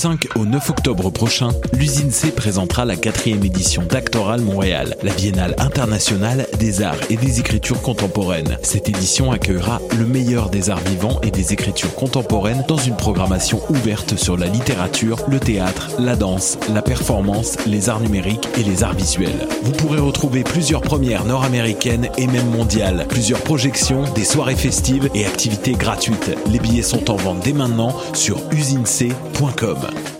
[0.00, 5.54] 5 au 9 octobre prochain, l'usine C présentera la quatrième édition d'Actoral Montréal, la biennale
[5.58, 8.56] internationale des arts et des écritures contemporaines.
[8.62, 13.60] Cette édition accueillera le meilleur des arts vivants et des écritures contemporaines dans une programmation
[13.68, 18.82] ouverte sur la littérature, le théâtre, la danse, la performance, les arts numériques et les
[18.82, 19.48] arts visuels.
[19.64, 25.26] Vous pourrez retrouver plusieurs premières nord-américaines et même mondiales, plusieurs projections, des soirées festives et
[25.26, 26.30] activités gratuites.
[26.46, 29.89] Les billets sont en vente dès maintenant sur usinec.com.
[29.90, 30.19] Miller.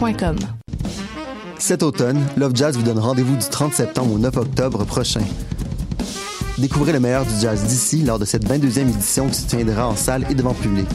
[1.59, 5.21] cet automne, Love Jazz vous donne rendez-vous du 30 septembre au 9 octobre prochain.
[6.57, 9.95] Découvrez le meilleur du jazz d'ici lors de cette 22e édition qui se tiendra en
[9.95, 10.87] salle et devant public.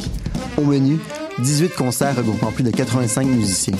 [0.56, 0.98] Au menu,
[1.38, 3.76] 18 concerts regroupant plus de 85 musiciens.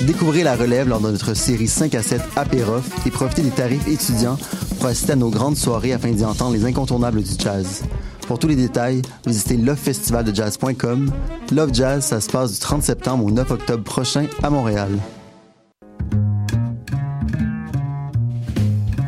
[0.00, 3.86] Découvrez la relève lors de notre série 5 à 7 Apérof et profitez des tarifs
[3.86, 4.38] étudiants
[4.78, 7.82] pour assister à nos grandes soirées afin d'y entendre les incontournables du jazz.
[8.26, 11.10] Pour tous les détails, visitez lovefestivaldeJazz.com.
[11.52, 14.90] Love Jazz, ça se passe du 30 septembre au 9 octobre prochain à Montréal.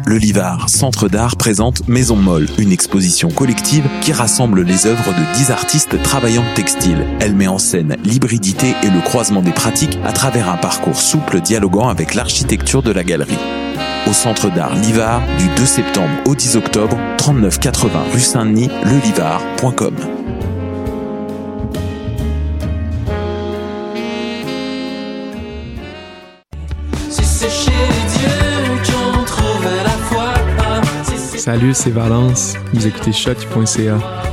[0.09, 5.37] Le Livard, Centre d'art, présente Maison Molle, une exposition collective qui rassemble les œuvres de
[5.37, 7.05] 10 artistes travaillant textile.
[7.19, 11.41] Elle met en scène l'hybridité et le croisement des pratiques à travers un parcours souple
[11.41, 13.35] dialoguant avec l'architecture de la galerie
[14.07, 19.97] au Centre d'art Livard du 2 septembre au 10 octobre, 3980 rue Saint-Denis, lelivard.com.
[31.37, 32.55] Salut, c'est Valence.
[32.73, 34.26] Vous écoutez shot.ca.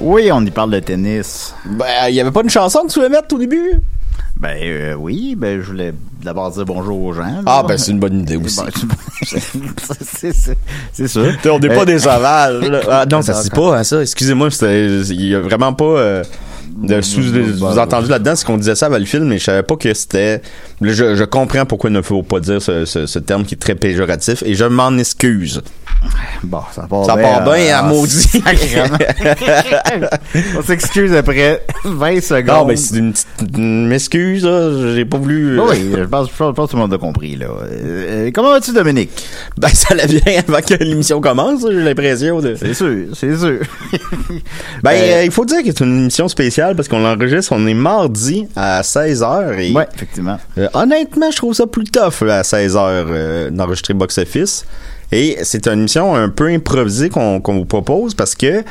[0.00, 1.54] Oui, on y parle de tennis.
[1.64, 3.72] Ben, il y avait pas une chanson que tu voulais mettre au début?
[4.36, 5.92] Ben euh, oui, ben je voulais
[6.22, 7.42] d'abord dire bonjour aux gens.
[7.44, 8.60] Ah ben c'est une bonne idée aussi.
[10.14, 11.20] c'est ça.
[11.50, 12.70] On n'est pas Euh, des sauvages.
[12.88, 14.00] Ah, non, ça se dit pas hein, ça.
[14.02, 16.24] Excusez-moi, c'était- il y a vraiment pas euh,
[16.76, 18.36] de sous-entendu là-dedans.
[18.36, 20.42] C'est qu'on disait ça avant le film, mais je savais pas que c'était.
[20.80, 23.58] Je, je comprends pourquoi il ne faut pas dire ce, ce- ce terme qui est
[23.58, 25.62] très péjoratif et je m'en excuse.
[26.44, 27.24] Bon, ça part Ça bien.
[27.24, 28.28] part bien, ah, à maudit.
[30.58, 32.46] On s'excuse après 20 secondes.
[32.58, 34.94] Non, ben c'est une petite une excuse, là.
[34.94, 35.58] J'ai pas voulu.
[35.58, 37.46] euh, Oui, je pense, je pense que tout le monde a compris, là.
[37.72, 39.10] Euh, comment vas-tu, Dominique?
[39.56, 42.54] Ben ça allait bien avant que l'émission commence, j'ai l'impression de.
[42.54, 43.58] C'est sûr, c'est sûr.
[44.82, 47.66] Ben, Euh, euh, il faut dire que c'est une émission spéciale parce qu'on l'enregistre, on
[47.66, 50.38] est mardi à 16h et Ouais, effectivement.
[50.58, 54.64] euh, honnêtement, je trouve ça plus tough là, à 16h euh, d'enregistrer Box Office.
[55.12, 58.62] Et c'est une émission un peu improvisée qu'on vous propose parce que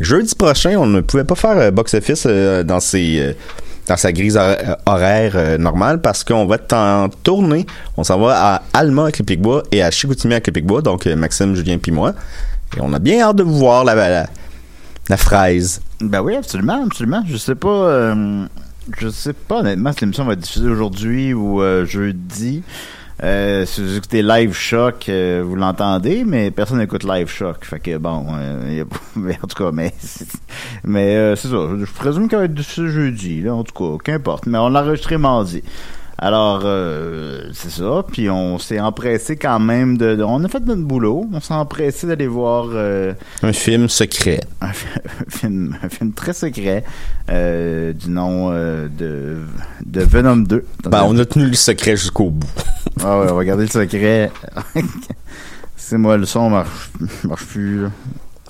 [0.00, 3.32] jeudi prochain, on ne pouvait pas faire euh, Box Office euh, dans ses euh,
[3.88, 7.64] dans sa grise hor- horaire euh, normale parce qu'on va être en tournée.
[7.96, 11.54] On s'en va à Alma à Québec-Bois et à Chicoutimi à Québec-Bois, donc euh, Maxime,
[11.54, 12.12] Julien puis moi.
[12.76, 14.26] Et on a bien hâte de vous voir la, la,
[15.08, 15.80] la fraise.
[16.00, 17.22] Ben oui, absolument, absolument.
[17.26, 18.46] Je sais pas, euh,
[18.98, 22.62] je sais pas honnêtement si l'émission va être diffusée aujourd'hui ou euh, jeudi.
[23.22, 27.64] Euh, si vous écoutez Live Shock, euh, vous l'entendez, mais personne n'écoute Live Shock.
[27.64, 28.84] Fait que bon, euh,
[29.42, 29.94] en tout cas, mais
[30.84, 31.56] mais euh, c'est ça.
[31.78, 34.46] Je, je présume qu'elle va être diffusée jeudi, là, en tout cas, qu'importe.
[34.46, 35.62] Mais on l'a enregistré mardi.
[36.18, 38.02] Alors, euh, c'est ça.
[38.10, 41.28] Puis on s'est empressé quand même de, de- On a fait notre boulot.
[41.32, 44.40] On s'est empressé d'aller voir euh, Un film secret.
[44.62, 44.86] un, fi-
[45.26, 46.84] un film, un film très secret
[47.30, 49.38] euh, du nom euh, de,
[49.84, 50.64] de Venom 2.
[50.84, 52.48] Ben, on a tenu le secret jusqu'au bout.
[53.04, 54.32] Ah ouais, on va garder le secret.
[55.76, 56.90] c'est moi, le son marche,
[57.24, 57.82] marche plus.
[57.82, 57.90] là.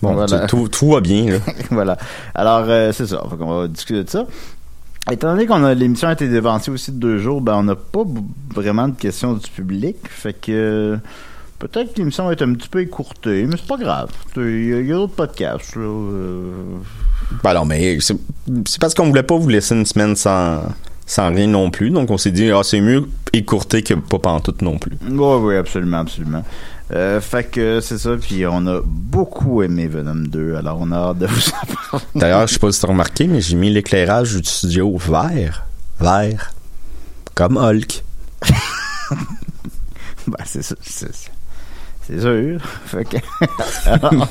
[0.03, 0.47] Bon, Voilà.
[0.47, 1.39] tout, tout va bien, là.
[1.71, 1.97] voilà.
[2.33, 3.25] Alors, euh, c'est ça.
[3.37, 4.25] Qu'on va discuter de ça.
[5.11, 7.76] Étant donné qu'on a l'émission a été devancée aussi de deux jours, ben on n'a
[7.76, 8.03] pas
[8.55, 9.97] vraiment de questions du public.
[10.08, 10.99] Fait que
[11.61, 14.11] peut-être que l'émission va être un petit peu écourtée, mais c'est pas grave.
[14.37, 15.76] Il y a, il y a d'autres podcasts.
[15.76, 16.53] Là, euh,
[17.44, 18.17] Ben non, mais c'est
[18.67, 20.62] c'est parce qu'on voulait pas vous laisser une semaine sans,
[21.06, 21.91] sans rien non plus.
[21.91, 24.99] Donc on s'est dit, ah, c'est mieux écourté que pas pantoute non plus.
[25.08, 26.43] Oui, oui, absolument, absolument.
[26.93, 30.97] Euh, fait que c'est ça, puis on a beaucoup aimé Venom 2, alors on a
[30.97, 32.05] hâte de vous en parler.
[32.15, 35.65] D'ailleurs, je sais pas si t'as remarqué, mais j'ai mis l'éclairage du studio vert.
[35.99, 36.53] Vert.
[37.35, 38.05] Comme Hulk.
[40.29, 40.75] Ben, c'est ça.
[40.83, 42.61] C'est, sûr.
[42.87, 43.17] Fait que-
[43.87, 44.27] alors,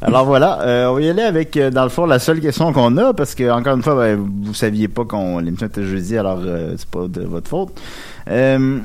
[0.00, 2.72] alors voilà, euh, on va y aller avec, euh, dans le fond, la seule question
[2.72, 6.16] qu'on a, parce que, encore une fois, ben, vous saviez pas qu'on l'émission était jeudi,
[6.16, 7.80] alors euh, c'est pas de votre faute.
[8.28, 8.78] Euh,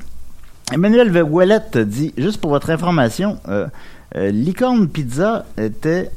[0.73, 3.67] Emmanuel Ouellette dit, juste pour votre information, euh,
[4.15, 6.09] euh, Licorne Pizza était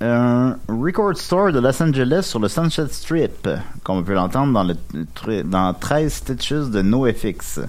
[0.00, 3.48] un record store de Los Angeles sur le Sunset Strip,
[3.82, 7.60] comme on peut l'entendre dans, le, dans 13 Stitches de NoFX.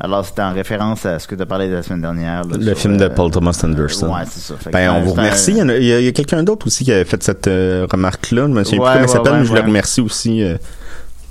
[0.00, 2.44] Alors, c'était en référence à ce que tu as parlé la semaine dernière.
[2.44, 4.06] là, Le film de euh, Paul Thomas Anderson.
[4.14, 4.70] ouais, c'est ça.
[4.70, 5.50] Ben, on vous remercie.
[5.50, 7.20] Il y a, il y a- il y a quelqu'un d'autre aussi qui avait fait
[7.22, 8.42] cette euh, remarque-là.
[8.46, 10.42] Je me souviens plus comment il s'appelle, mais je le remercie aussi.
[10.42, 10.56] euh.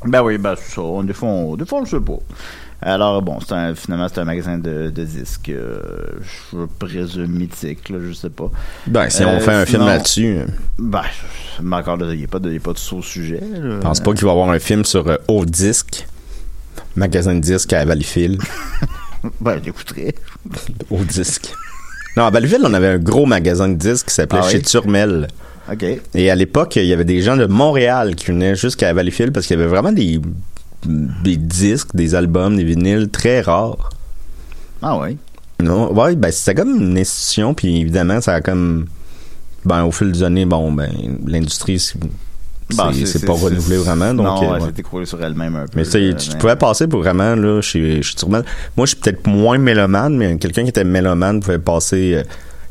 [0.06, 0.82] Ben oui, ben c'est ça.
[0.82, 2.18] On, des, fois, on, des fois, on le sait pas.
[2.82, 5.80] Alors, bon, c'est un, finalement, c'est un magasin de, de disques, euh,
[6.52, 8.52] je présume mythique, là, je sais pas.
[8.86, 10.46] Ben, si Euh, on fait un film là-dessus, euh,
[10.78, 11.02] Ben,
[11.62, 13.42] mais encore il n'y a pas de, de saut sujet.
[13.42, 13.78] là.
[13.78, 16.06] je pense pas qu'il va y avoir un film sur euh, Haut Disque.
[16.96, 18.42] Magasin de disques à Valleyfield.
[19.42, 20.14] Ben, j'écouterai.
[20.92, 21.52] Haut Disque.
[22.16, 24.52] Non, à Valleyfield, on avait un gros magasin de disques qui s'appelait Ah oui?
[24.52, 25.28] Chez Turmel.
[25.72, 25.84] OK.
[26.14, 29.48] Et à l'époque, il y avait des gens de Montréal qui venaient jusqu'à Valleyfield parce
[29.48, 30.22] qu'il y avait vraiment des,
[30.88, 33.90] des disques, des albums, des vinyles très rares.
[34.82, 35.18] Ah oui.
[35.62, 38.86] Non, ouais, ben c'était comme une institution, puis évidemment, ça a comme.
[39.66, 40.90] Ben, au fil des années, bon, ben,
[41.26, 41.98] l'industrie, c'est
[43.26, 44.14] pas renouvelé vraiment.
[44.14, 44.70] Donc, non, euh, ouais.
[44.78, 45.72] écroulée sur elle-même un peu.
[45.76, 48.44] Mais là, tu mais- pouvais passer pour vraiment, là, chez, chez Turmel.
[48.78, 52.24] Moi, je suis peut-être moins mélomane, mais quelqu'un qui était mélomane pouvait passer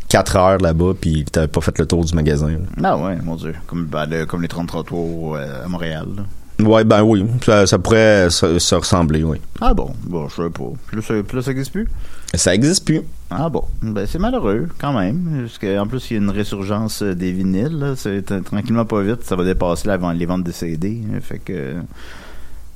[0.09, 2.51] 4 heures là-bas, puis t'avais pas fait le tour du magasin.
[2.51, 2.59] là.
[2.85, 3.55] Ah ouais, mon Dieu.
[3.67, 6.07] Comme, ben, le- comme les 33 tours euh, à Montréal.
[6.17, 6.23] là.
[6.59, 9.39] Ouais, ben oui, ça, ça pourrait se, se ressembler, oui.
[9.61, 10.65] Ah bon, bon, je sais pas.
[10.87, 11.87] Plus, ça- plus ça existe plus?
[12.35, 13.03] Ça existe plus.
[13.31, 17.03] Ah bon, ben c'est malheureux quand même, parce qu'en plus il y a une résurgence
[17.03, 21.03] euh, des vinyles, c'est tranquillement pas vite, ça va dépasser la les ventes de CD,
[21.23, 21.75] fait que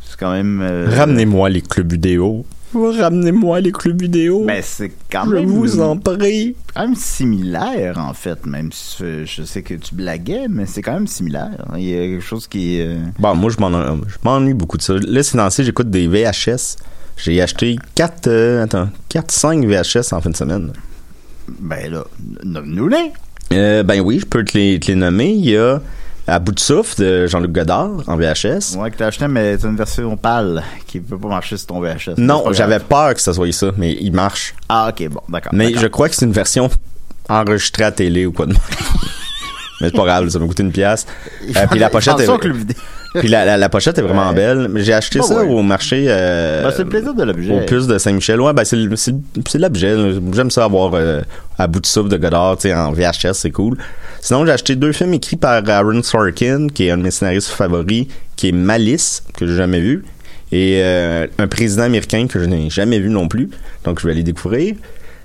[0.02, 0.60] c'est quand même.
[0.62, 2.44] euh, Ramenez-moi les clubs vidéo.
[2.74, 4.44] Ramenez-moi les clubs vidéo.
[4.46, 5.46] Ben c'est quand je même.
[5.46, 6.54] vous en prie.
[6.74, 10.92] quand même similaire en fait, même si je sais que tu blaguais, mais c'est quand
[10.94, 11.66] même similaire.
[11.76, 12.86] Il y a quelque chose qui est.
[12.86, 14.94] euh, Bon, moi, je m'en- je m'ennuie beaucoup de ça.
[14.94, 16.76] Là, c'est lancé, j'écoute des VHS.
[17.16, 20.72] J'ai acheté 4, attends, 4, 5 VHS en fin de semaine.
[21.60, 22.04] Ben là,
[22.44, 23.12] nomme-nous-les.
[23.52, 25.30] Euh, ben oui, je peux te les, te les nommer.
[25.32, 25.82] Il y a
[26.30, 28.76] À bout de souffle de Jean-Luc Godard en VHS.
[28.78, 31.80] Ouais, que t'as acheté, mais c'est une version pâle qui peut pas marcher sur ton
[31.80, 32.14] VHS.
[32.18, 34.54] Non, j'avais peur que ça soit ça, mais il marche.
[34.68, 35.52] Ah, ok, bon, d'accord.
[35.54, 36.70] Mais je crois que c'est une version
[37.28, 38.54] enregistrée à télé ou quoi de.
[39.80, 41.06] Mais c'est pas grave, ça m'a coûté une pièce.
[41.56, 42.28] Euh, puis la pochette est,
[43.18, 44.34] puis la, la, la pochette est vraiment Ouais.
[44.34, 44.68] belle.
[44.68, 45.48] Mais j'ai acheté ça ouais.
[45.50, 46.04] au marché.
[46.06, 47.54] Euh, Ben, c'est le plaisir de l'objet.
[47.62, 48.42] Au plus de Saint-Michel.
[48.42, 49.14] Ouais, ben c'est le- c'est
[49.48, 49.96] c'est l'objet.
[50.34, 51.22] J'aime ça avoir euh,
[51.58, 53.78] à bout de souffle de Godard, tu sais, en VHS, c'est cool.
[54.20, 57.48] Sinon, j'ai acheté deux films écrits par Aaron Sorkin, qui est un de mes scénaristes
[57.48, 58.06] favoris,
[58.36, 60.04] qui est Malice, que j'ai jamais vu,
[60.52, 63.48] et euh, un président américain que je n'ai jamais vu non plus.
[63.84, 64.74] Donc, je vais aller découvrir.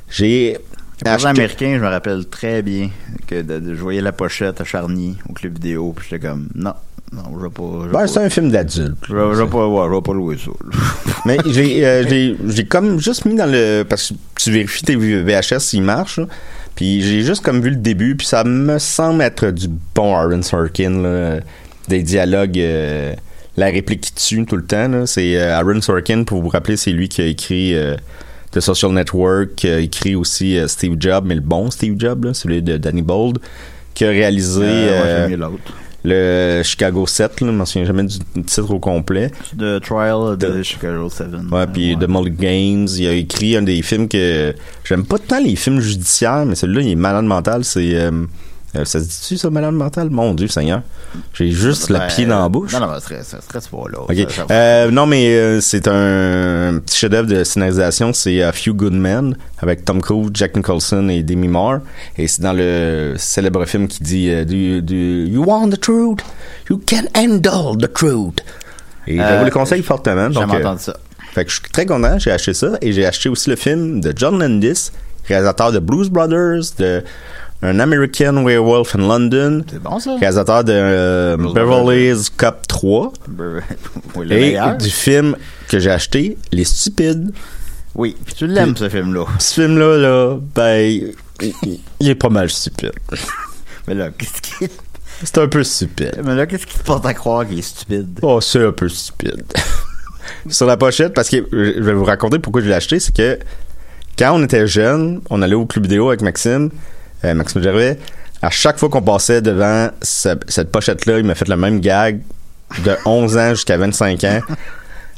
[0.09, 0.59] J'ai Le
[1.03, 2.89] président acheté- américain, je me rappelle très bien
[3.27, 6.47] que de, de- je voyais la pochette à Charny au club vidéo, puis j'étais comme
[6.55, 6.73] non,
[7.11, 7.99] non, je vais pas.
[7.99, 8.95] Ben, c'est un film d'adulte.
[9.09, 10.51] je vais- je vais pas, ouais, je vais pas louer ça.
[11.25, 14.95] Mais j'ai euh, j'ai j'ai comme juste mis dans le parce que tu vérifies tes
[14.95, 16.19] VHS s'ils marchent.
[16.19, 16.27] là.
[16.75, 20.41] Puis j'ai juste comme vu le début puis ça me semble être du bon Aaron
[20.41, 21.39] Sorkin là,
[21.87, 23.13] des dialogues euh,
[23.57, 26.75] la réplique qui tue tout le temps là, c'est euh, Aaron Sorkin pour vous rappeler
[26.75, 27.95] c'est lui qui a écrit euh,
[28.51, 32.25] The Social Network, qui a écrit aussi euh, Steve Jobs mais le bon Steve Jobs
[32.25, 33.39] là, celui de Danny Bold
[33.93, 35.73] qui a réalisé Euh, moi, euh, l'autre.
[36.05, 39.31] Le Chicago 7 là, je m'en souviens jamais du titre au complet.
[39.57, 41.27] The Trial de De- Chicago 7.
[41.51, 45.39] Ouais, puis The Mulligan Games, il a écrit un des films que j'aime pas tant
[45.41, 47.95] les films judiciaires, mais celui-là il est malade mental, c'est
[48.75, 50.09] euh, ça se dit-tu ça malade mental?
[50.09, 50.81] Mon dieu Seigneur.
[51.33, 52.73] J'ai juste le Ben, pied dans la bouche.
[52.73, 53.37] Non, non, ça stresse, ça
[53.71, 53.99] là.
[54.01, 54.15] OK.
[54.15, 58.11] Ça- ça- Euh, non, mais euh, c'est un, petit chef-d'œuvre de scénarisation.
[58.13, 61.79] C'est A Few Good Men avec Tom Cruise, Jack Nicholson et Demi Moore.
[62.17, 66.19] Et c'est dans le célèbre film qui dit euh, do, you- want the truth?
[66.69, 68.41] You can handle the truth.
[69.07, 70.27] Et je vous le conseille fortement.
[70.29, 70.97] J'ai Donc, jamais euh, entendu ça.
[71.33, 74.01] fait que je suis très content, j'ai acheté ça et j'ai acheté aussi le film
[74.01, 74.89] de John Landis,
[75.27, 77.03] réalisateur de Blues Brothers, de
[77.61, 80.15] un American Werewolf in London, C'est bon, ça?
[80.17, 83.13] réalisateur de euh, Beverly's Cop 3,
[84.15, 84.77] Oui, et meilleur.
[84.77, 85.35] du film
[85.67, 87.31] que j'ai acheté, Les Stupides.
[87.95, 89.25] Oui, puis tu l'aimes, ce film-là.
[89.39, 91.11] Ce film-là, là, ben,
[91.99, 92.91] il est pas mal stupide.
[93.87, 94.71] Mais là, qu'est-ce qui...
[95.23, 96.19] C'est un peu stupide.
[96.25, 98.19] Mais là, qu'est-ce qui te porte à croire qu'il est stupide?
[98.21, 99.43] Oh, c'est un peu stupide.
[100.49, 103.39] Sur la pochette, parce que je vais vous raconter pourquoi je l'ai acheté, c'est que
[104.19, 106.69] quand on était jeune, on allait au club vidéo avec Maxime,
[107.23, 107.97] euh, Maxime Gervais.
[108.41, 112.21] À chaque fois qu'on passait devant ce- cette pochette-là, il m'a fait le même gag
[112.83, 114.39] de 11 ans jusqu'à 25 ans.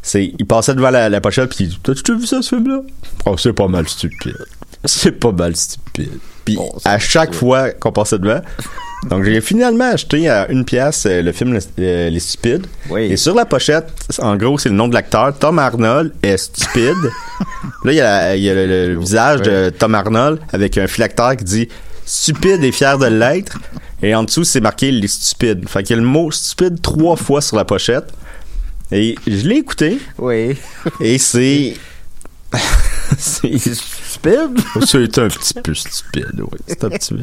[0.01, 2.82] C'est, il passait devant la, la pochette puis il dit T'as-tu vu ça, ce film-là?
[3.25, 4.38] Oh, c'est pas mal stupide.
[4.86, 6.20] C'est pas mal stupide.
[6.46, 8.39] Puis Bon, à chaque fois qu'on passait devant,
[9.10, 12.68] donc j'ai finalement acheté à une pièce euh, le film euh, Les Stupides.
[12.89, 13.01] Oui.
[13.12, 13.89] Et sur la pochette,
[14.20, 15.38] en gros, c'est le nom de l'acteur.
[15.38, 16.94] Tom Arnold est stupide.
[17.84, 20.77] Là, il y a, la- il y a le, le visage de Tom Arnold avec
[20.77, 21.68] un phylactère qui dit
[22.08, 23.60] stupide et fier de l'être.
[24.02, 25.68] Et en dessous, c'est marqué les stupides.
[25.70, 28.12] Fait qu'il y a le mot stupide trois fois sur la pochette.
[28.92, 30.00] Et je l'ai écouté.
[30.18, 30.58] Oui.
[31.00, 31.76] Et c'est.
[33.18, 33.58] c'est.
[34.18, 34.60] Stupide?
[34.86, 36.60] C'est un petit peu stupide, oui.
[36.66, 37.20] C'est un petit peu.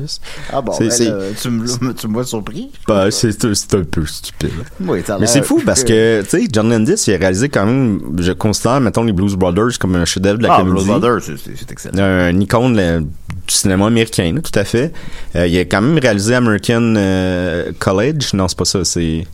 [0.53, 0.95] Ah bon, ben là,
[1.41, 2.71] tu, me, vois surpris?
[2.87, 4.50] Ben, c'est un peu stupide.
[4.81, 8.00] Oui, Mais c'est fou parce que, tu sais, John Landis, il a réalisé quand même,
[8.19, 10.75] je considère, mettons, les Blues Brothers comme un chef-d'œuvre de la Ah, comédie.
[10.87, 12.03] Blues Brothers, c'est- excellent.
[12.03, 13.09] un icône là, du
[13.49, 14.93] cinéma américain, là, tout à fait.
[15.37, 18.35] Euh, il a quand même réalisé American euh, College.
[18.35, 19.26] Non, c'est pas ça, c'est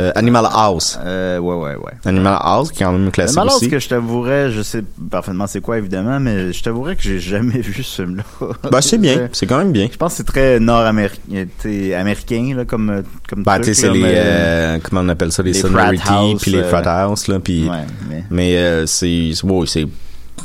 [0.00, 0.98] euh, Animal House.
[1.04, 1.92] Euh, ouais, ouais, ouais.
[2.04, 3.68] Animal House, qui est quand même classique Malheur, aussi.
[3.68, 7.58] que je t'avouerais, je sais parfaitement c'est quoi évidemment, mais je t'avouerais que j'ai jamais
[7.60, 8.24] vu ce film-là.
[8.70, 9.88] Ben, c'est bien, c'est quand même bien.
[9.90, 11.46] Je pense que c'est très nord-américain,
[11.96, 15.42] américain là, comme comme Ben, tu truc, sais, c'est les, euh, comment on appelle ça,
[15.42, 17.76] les, les sonorities, house, puis les euh, frat house, là, puis, Ouais,
[18.08, 19.86] mais mais euh, c'est, ouais, c'est,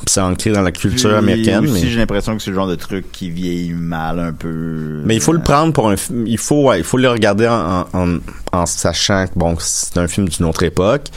[0.08, 2.76] c'est ancré dans la culture américaine, aussi, mais, j'ai l'impression que c'est le genre de
[2.76, 5.02] truc qui vieillit mal un peu.
[5.06, 7.48] mais il faut le prendre pour un film, il faut, ouais, il faut le regarder
[7.48, 8.18] en, en,
[8.52, 11.08] en sachant que, bon, c'est un film d'une autre époque.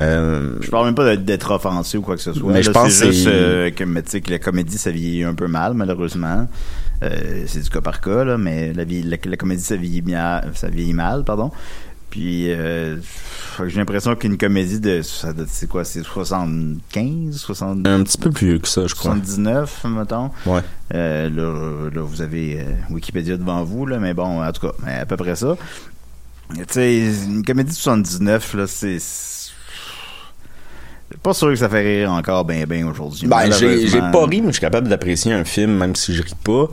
[0.00, 2.52] Euh, Je parle même pas d'être- offensé ou quoi que ce soit.
[2.52, 5.74] Mais je pense que juste euh, que, mais la comédie, ça vieillit un peu mal,
[5.74, 6.48] malheureusement.
[7.02, 10.00] Euh, c'est du cas par cas, là, mais la, vie, la, la comédie, ça vieillit,
[10.00, 11.50] bien, ça vieillit mal, pardon.
[12.14, 12.98] Puis, euh,
[13.66, 18.58] j'ai l'impression qu'une comédie de, c'est quoi, c'est 75, 70, un petit peu plus vieux
[18.60, 19.16] que ça, je crois.
[19.16, 20.30] 79, mettons.
[20.46, 20.60] Ouais.
[20.94, 24.74] Euh, là, là, vous avez euh, Wikipédia devant vous, là, mais bon, en tout cas,
[24.86, 25.56] à peu près ça.
[26.56, 28.98] Tu sais, une comédie de 79, là, c'est...
[31.20, 33.26] Pas sûr que ça fait rire encore ben ben aujourd'hui.
[33.26, 36.36] Ben, j'ai pas ri, mais je suis capable d'apprécier un film, même si je ris
[36.44, 36.68] pas.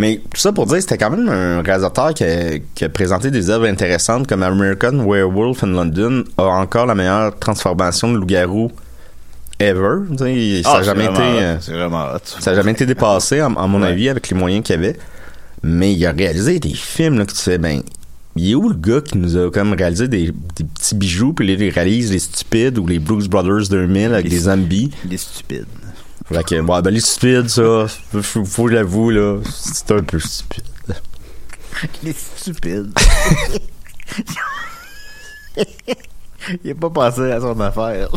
[0.00, 3.30] Mais tout ça pour dire, c'était quand même un réalisateur qui a, qui a présenté
[3.30, 8.70] des œuvres intéressantes comme American Werewolf in London a encore la meilleure transformation de loup-garou
[9.58, 9.98] ever.
[10.16, 10.24] Ça
[10.72, 13.82] Ah, n'a jamais c'est été, euh, vraiment ça a jamais été dépassé, à, à mon
[13.82, 13.88] Ouais.
[13.88, 14.96] avis, avec les moyens qu'il y avait.
[15.62, 17.82] Mais il a réalisé des films là, que tu fais, ben,
[18.36, 21.46] il est où le gars qui nous a comme réalisé des, des petits bijoux, puis
[21.52, 24.90] il réalise les stupides ou les Blues Brothers 2000 avec Les- des zombies?
[25.04, 25.66] Il est stupide.
[26.32, 27.86] Fait que, ben, les stupides, ça,
[28.22, 30.64] faut, faut l'avouer, là, c'est un peu stupide.
[32.02, 32.92] Il est stupide.
[36.64, 38.08] il a pas pensé à son affaire.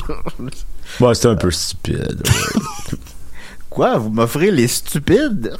[0.99, 2.97] Bon, c'est un peu stupide, ouais.
[3.69, 3.97] Quoi?
[3.97, 5.51] Vous m'offrez les stupides?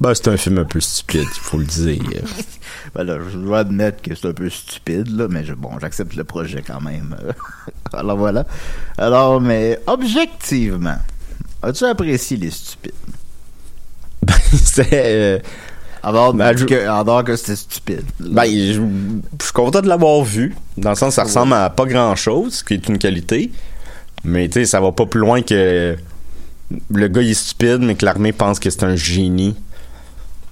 [0.00, 2.02] Ben, c'est un film un peu stupide, il faut le dire.
[2.94, 6.14] Ben là, je dois admettre que c'est un peu stupide, là, mais je- bon, j'accepte
[6.16, 7.16] le projet quand même.
[7.92, 8.44] Alors voilà.
[8.98, 10.96] Alors, mais objectivement,
[11.64, 12.92] as-tu apprécié les stupides?
[14.22, 15.38] Ben, c'est, euh,
[16.02, 18.02] En dehors, Ben, je- que, en dehors que c'était stupide.
[18.20, 21.84] ben, je, je suis content de l'avoir vu, dans le sens ça ressemble à pas
[21.86, 23.50] grand chose, ce qui est une qualité.
[24.24, 25.96] Mais, tu sais, ça va pas plus loin que
[26.90, 29.54] le gars, il est stupide, mais que l'armée pense que c'est un génie.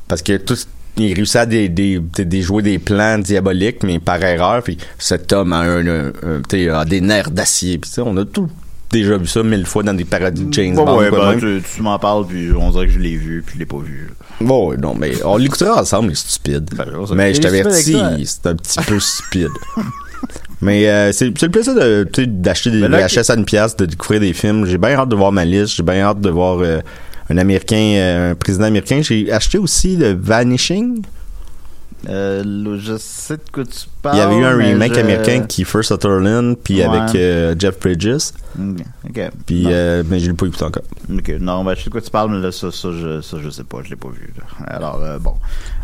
[0.08, 0.56] Parce que tout,
[0.98, 4.62] il réussit à des, des, jouer des plans diaboliques, mais par erreur.
[4.62, 7.78] Puis cet homme a, un, un- a des nerfs d'acier.
[7.78, 8.50] Puis, on a tout
[8.92, 10.98] déjà vu ça mille fois dans des paradis de James Ouais, Bond.
[10.98, 13.54] ouais, quoi ben, tu, tu m'en parles, puis on dirait que je l'ai vu, puis
[13.54, 14.10] je l'ai pas vu.
[14.40, 16.70] Bon, ouais, non, mais on l'écoutera ensemble, les stupides.
[16.76, 17.14] Ben, sais.
[17.14, 19.48] mais je t'avertis, c'est un petit peu stupide.
[20.60, 24.32] mais euh, c'est le plaisir de, d'acheter des VHS à une pièce, de découvrir des
[24.32, 24.66] films.
[24.66, 26.80] J'ai bien hâte de voir ma liste, j'ai bien hâte de voir euh,
[27.30, 29.00] un Américain, euh, un président américain.
[29.02, 31.02] J'ai acheté aussi le Vanishing.
[32.08, 34.16] Euh, je sais de quoi tu parles.
[34.16, 36.84] Il y avait eu un remake je- américain Kiefer Sutherland, puis Ouais.
[36.84, 38.32] avec euh, Jeff Bridges.
[39.46, 40.82] Puis, euh, mais je l'ai pas écouté encore.
[41.12, 43.36] Ok, non, ben, je sais de quoi tu parles, mais là, ça, ça, je, ça,
[43.40, 44.32] je sais pas, je l'ai pas vu.
[44.36, 44.44] là.
[44.66, 45.34] Alors, euh, bon.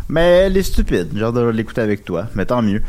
[0.09, 2.81] Mais les stupides, j'ai hâte de l'écouter avec toi, mais tant mieux.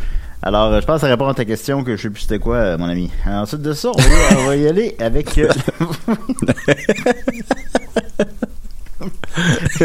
[0.42, 2.76] Alors, je pense que ça répond à ta question que je sais plus c'était quoi,
[2.78, 3.10] mon ami.
[3.26, 5.38] Ensuite de ça, on va, on va y aller avec...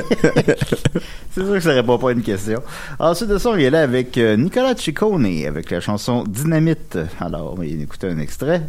[1.31, 2.61] C'est sûr que ça répond pas à une question.
[2.99, 6.97] Ensuite de ça, on y allait avec euh, Nicolas Ciccone avec la chanson Dynamite.
[7.19, 8.63] Alors, on va écouter un extrait.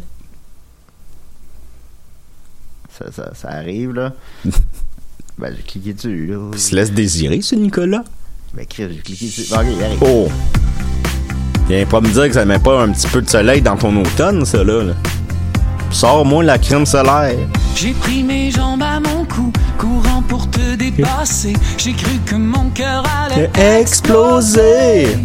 [2.97, 4.13] Ça, ça, ça arrive, là.
[5.37, 6.49] ben, j'ai cliqué dessus, là.
[6.53, 8.03] Il se laisse désirer, ce Nicolas?
[8.53, 9.53] Ben, Chris, j'ai cliqué dessus.
[9.53, 10.01] Ok, arrive.
[10.01, 10.27] Oh!
[11.67, 13.95] Viens pas me dire que ça met pas un petit peu de soleil dans ton
[14.01, 14.83] automne, ça, là.
[14.83, 14.93] là.
[15.91, 17.37] Sors-moi la crème solaire.
[17.75, 21.53] J'ai pris mes jambes à mon cou, courant pour te dépasser.
[21.77, 25.17] J'ai cru que mon cœur allait Exploser!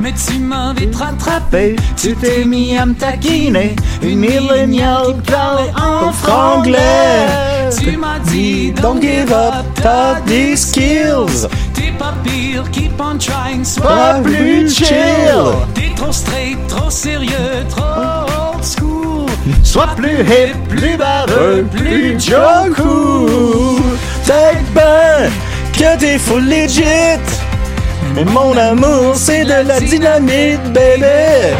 [0.00, 3.76] Mais tu m'as vite rattrapé, tu t'es mis à me taquiner.
[4.02, 7.28] Une milléniale qui parlait en franglais.
[7.78, 11.48] Tu m'as dit, don't give up, t'as des skills.
[11.74, 14.86] T'es pas pire, keep on trying, sois Pas plus chill.
[15.74, 18.29] T'es trop straight, trop sérieux, trop.
[19.64, 23.80] Sois plus hip, plus baveux, plus Joku!
[24.74, 25.30] Ben
[25.72, 26.84] que t'es full legit!
[28.14, 31.54] Mais mon amour, c'est de la dynamite, baby!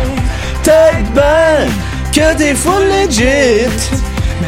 [1.14, 1.68] Ben
[2.12, 3.70] que t'es full legit!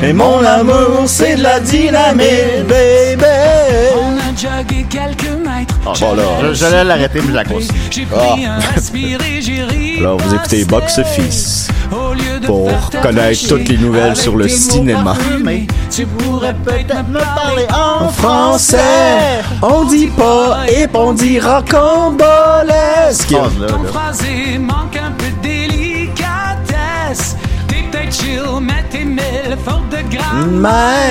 [0.01, 3.25] Mais mon amour, c'est de la dynamite, baby!
[3.97, 4.33] On a
[5.85, 7.81] Ah, bon, là, je- j'allais l'arrêter, mais je la continue.
[7.91, 9.99] J'ai pris un respire et j'ai ri.
[9.99, 12.71] Alors, vous écoutez Box Office Au lieu de pour
[13.03, 15.15] connaître toutes les nouvelles sur le cinéma.
[15.91, 18.79] Tu pourrais peut-être me parler en français,
[19.61, 23.31] on dit pas et on dit rocambolesque.
[23.33, 24.59] Phrase, là, là.
[24.61, 27.37] manque un peu de délicatesse.
[27.69, 30.47] T'es peut-être chill, mais t'es mille fautes de grammaire.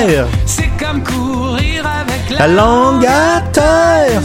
[0.08, 4.22] Mère, C'est comme courir avec la langue à terre.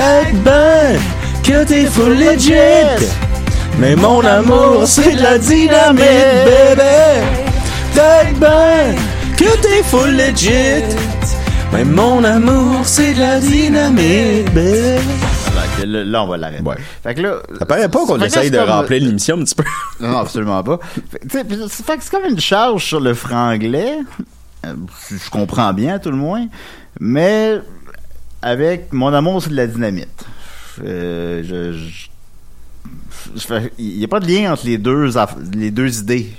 [0.00, 0.98] Take ben
[1.42, 2.54] que t'es full legit.
[3.78, 6.00] Mais mon amour, c'est de la dynamite,
[6.46, 7.26] baby.
[7.94, 8.94] Take ben
[9.36, 10.96] que t'es full legit.
[11.72, 16.62] Mais mon amour, c'est de la dynamite, que Là, là, on va l'arrêter.
[16.62, 16.76] Ouais.
[17.02, 17.34] Fait que là.
[17.58, 19.64] Ça paraît pas qu'on essaye de comme- remplir l'émission un petit peu.
[20.00, 20.78] Non, non, absolument pas.
[21.28, 23.98] Fait, c'est- fait que c'est comme une charge sur le franglais.
[24.64, 24.72] Euh,
[25.10, 26.46] Je comprends bien, tout le moins.
[26.98, 27.60] Mais
[28.42, 30.24] avec mon amour, c'est de la dynamite.
[30.84, 32.06] Euh, je,
[33.78, 35.10] il n'y a pas de lien entre les deux,
[35.54, 36.30] les deux idées.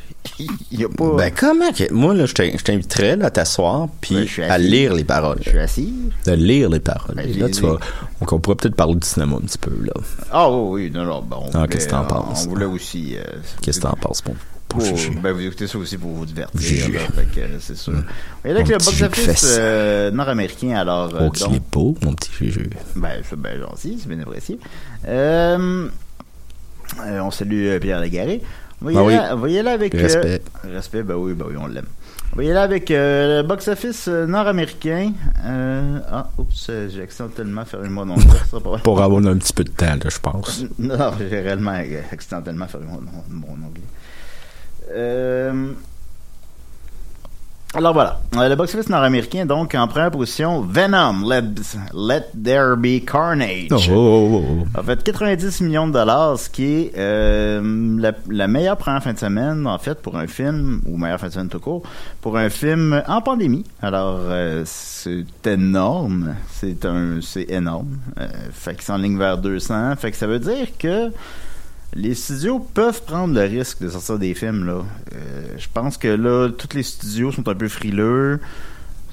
[0.72, 1.16] Y a pas.
[1.18, 1.92] Ben comment que...
[1.92, 5.40] Moi, là, je t'in- je t'inviterais à t'asseoir puis Ben, à lire les paroles.
[5.44, 5.94] je suis assis.
[6.26, 7.16] De lire les paroles.
[7.16, 7.78] Ben, là, tu vas...
[8.20, 9.94] Donc, on pourrait peut-être parler du cinéma un petit peu, là.
[10.32, 11.22] Ah oui, oui, non, non.
[11.24, 12.46] Bon, Ah, qu'est-ce que t'en penses?
[12.46, 13.16] On voulait aussi.
[13.18, 13.24] euh,
[13.62, 14.36] Qu'est-ce que t'en penses, pour,
[14.72, 15.12] pour Chuchu?
[15.22, 16.90] ben, vous écoutez ça aussi pour vous divertir.
[16.90, 17.00] Là,
[17.34, 17.94] que, c'est sûr.
[18.46, 21.14] Et là, Mon le box-office euh, nord-américain, alors.
[21.16, 22.70] euh, Oh, donc, est beau, mon petit Juju.
[22.96, 24.60] Ben, c'est bien gentil, c'est bien apprécié.
[25.08, 25.88] Euh,
[26.98, 28.42] on salue Pierre Légaré.
[28.96, 29.54] Ah aller, oui.
[29.54, 29.94] y aller avec...
[29.94, 30.42] euh, Respect.
[30.64, 31.86] respect, ben oui, ben oui, on l'aime.
[32.40, 35.12] Y aller avec euh, le box-office nord-américain.
[35.46, 38.16] Euh, ah, oups, j'ai accidentellement fermé mon nom.
[38.84, 40.64] Pour avoir un petit peu de temps, là, je pense.
[40.80, 41.78] Non, j'ai réellement
[42.12, 43.82] accidentellement fermé mon, mon onglet.
[44.96, 45.72] Euh,
[47.74, 51.44] alors voilà, Euh, le box-office nord-américain, donc en première position, Venom, Let,
[51.94, 53.90] Let There Be Carnage.
[53.90, 54.78] Oh, oh, oh.
[54.78, 59.14] En fait, 90 millions de dollars, ce qui est euh, la, la meilleure première fin
[59.14, 61.84] de semaine, en fait, pour un film, ou meilleure fin de semaine tout court,
[62.20, 63.64] pour un film en pandémie.
[63.82, 66.36] Alors, euh, c'est énorme.
[66.52, 68.00] C'est un, c'est énorme.
[68.20, 69.96] Euh, fait qu'ils s'enlignent vers 200.
[69.96, 71.10] Fait que ça veut dire que
[71.94, 74.84] les studios peuvent prendre le risque de sortir des films, là.
[75.14, 78.40] Euh, je pense que là, tous les studios sont un peu frileux.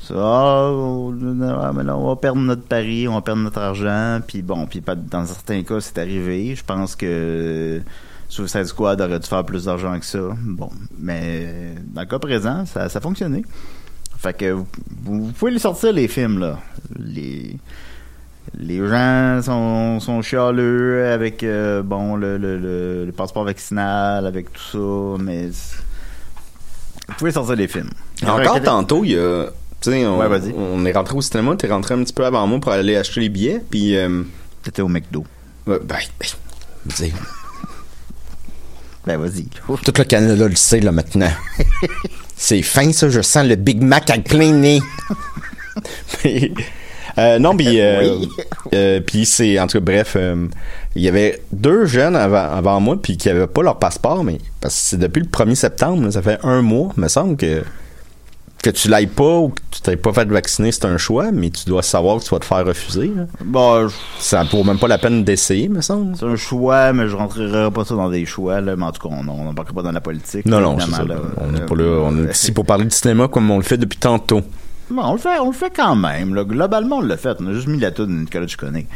[0.01, 4.43] Ça, ah, mais là, on va perdre notre pari, on va perdre notre argent, puis
[4.43, 6.55] bon, puis dans certains cas, c'est arrivé.
[6.55, 7.83] Je pense que
[8.29, 10.21] Suicide Squad aurait dû faire plus d'argent que ça.
[10.41, 13.45] Bon, mais dans le cas présent, ça, ça a fonctionné.
[14.17, 14.67] Fait que vous,
[15.03, 16.59] vous pouvez les sortir, les films, là.
[16.99, 17.59] Les,
[18.59, 24.53] les gens sont, sont chialeux avec, euh, bon, le, le, le, le passeport vaccinal, avec
[24.53, 24.63] tout
[25.17, 27.91] ça, mais vous pouvez sortir les films.
[28.27, 29.47] Encore tantôt, il y a.
[29.81, 32.47] Tu sais, on, Ouais, on est rentré au cinéma, t'es rentré un petit peu avant
[32.47, 33.97] moi pour aller acheter les billets, puis.
[33.97, 34.23] Euh,
[34.65, 35.25] C'était au McDo.
[35.67, 35.99] ben, ben,
[36.97, 37.15] dire,
[39.07, 39.45] Ben, vas-y.
[39.45, 41.31] tout le Canada le sait, là, maintenant.
[42.37, 44.81] C'est fin, ça, je sens le Big Mac à plein nez.
[47.19, 48.29] Euh, non, puis euh, Oui.
[48.75, 50.47] euh, puis c'est en tout cas bref, euh,
[50.95, 54.39] il y avait deux jeunes avant, avant moi puis qui avaient pas leur passeport, mais
[54.61, 57.63] parce que c'est depuis le 1er septembre, là, ça fait un mois, me semble que
[58.61, 61.49] que tu l'ailles pas ou que tu t'aies pas fait vacciner, c'est un choix, mais
[61.51, 63.13] tu dois savoir que tu vas te faire refuser.
[63.15, 63.27] là.
[63.45, 66.17] Bon, je- Ça vaut même pas la peine d'essayer, me semble.
[66.17, 68.75] c'est un choix, mais je rentrerai pas ça dans des choix, là.
[68.75, 70.45] Mais en tout cas, on n'embarquera pas dans la politique.
[70.45, 71.05] Non, non, c'est ça.
[71.05, 71.15] là.
[71.37, 72.01] on est pas là.
[72.05, 74.43] On est ici pour parler du cinéma comme on le fait depuis tantôt.
[74.91, 76.35] Bon, on le fait, on le fait quand même.
[76.35, 76.45] Là.
[76.45, 77.37] Globalement, on l'a fait.
[77.41, 78.87] On a juste mis la tune Nicolas tu connais.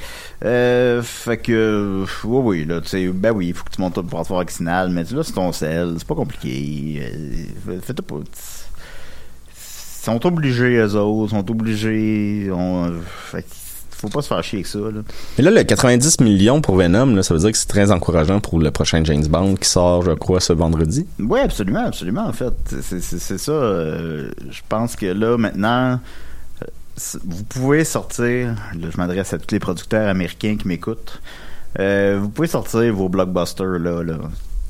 [0.45, 3.95] Euh, fait que, oui, oui, là, tu sais, ben oui, il faut que tu montes
[3.95, 7.03] ton passeport vaccinal, mais là, c'est ton sel, c'est pas compliqué.
[7.03, 8.17] Euh, Fais-toi pas.
[9.55, 12.51] Ils sont obligés, eux autres, sont obligés.
[12.51, 12.91] On,
[13.31, 13.62] fait que
[14.03, 15.01] faut pas se faire chier avec ça, là.
[15.39, 18.41] Mais là, le 90 millions pour Venom, là, ça veut dire que c'est très encourageant
[18.41, 21.07] pour le prochain James Bond qui sort, je crois, ce vendredi.
[21.19, 22.53] Oui, absolument, absolument, en fait.
[22.83, 23.53] C'est- ça.
[23.53, 26.01] euh, je pense que là, maintenant,
[26.63, 26.67] euh,
[27.25, 31.21] vous pouvez sortir, là, je m'adresse à tous les producteurs américains qui m'écoutent,
[31.79, 34.03] euh, vous pouvez sortir vos blockbusters, là.
[34.03, 34.19] là.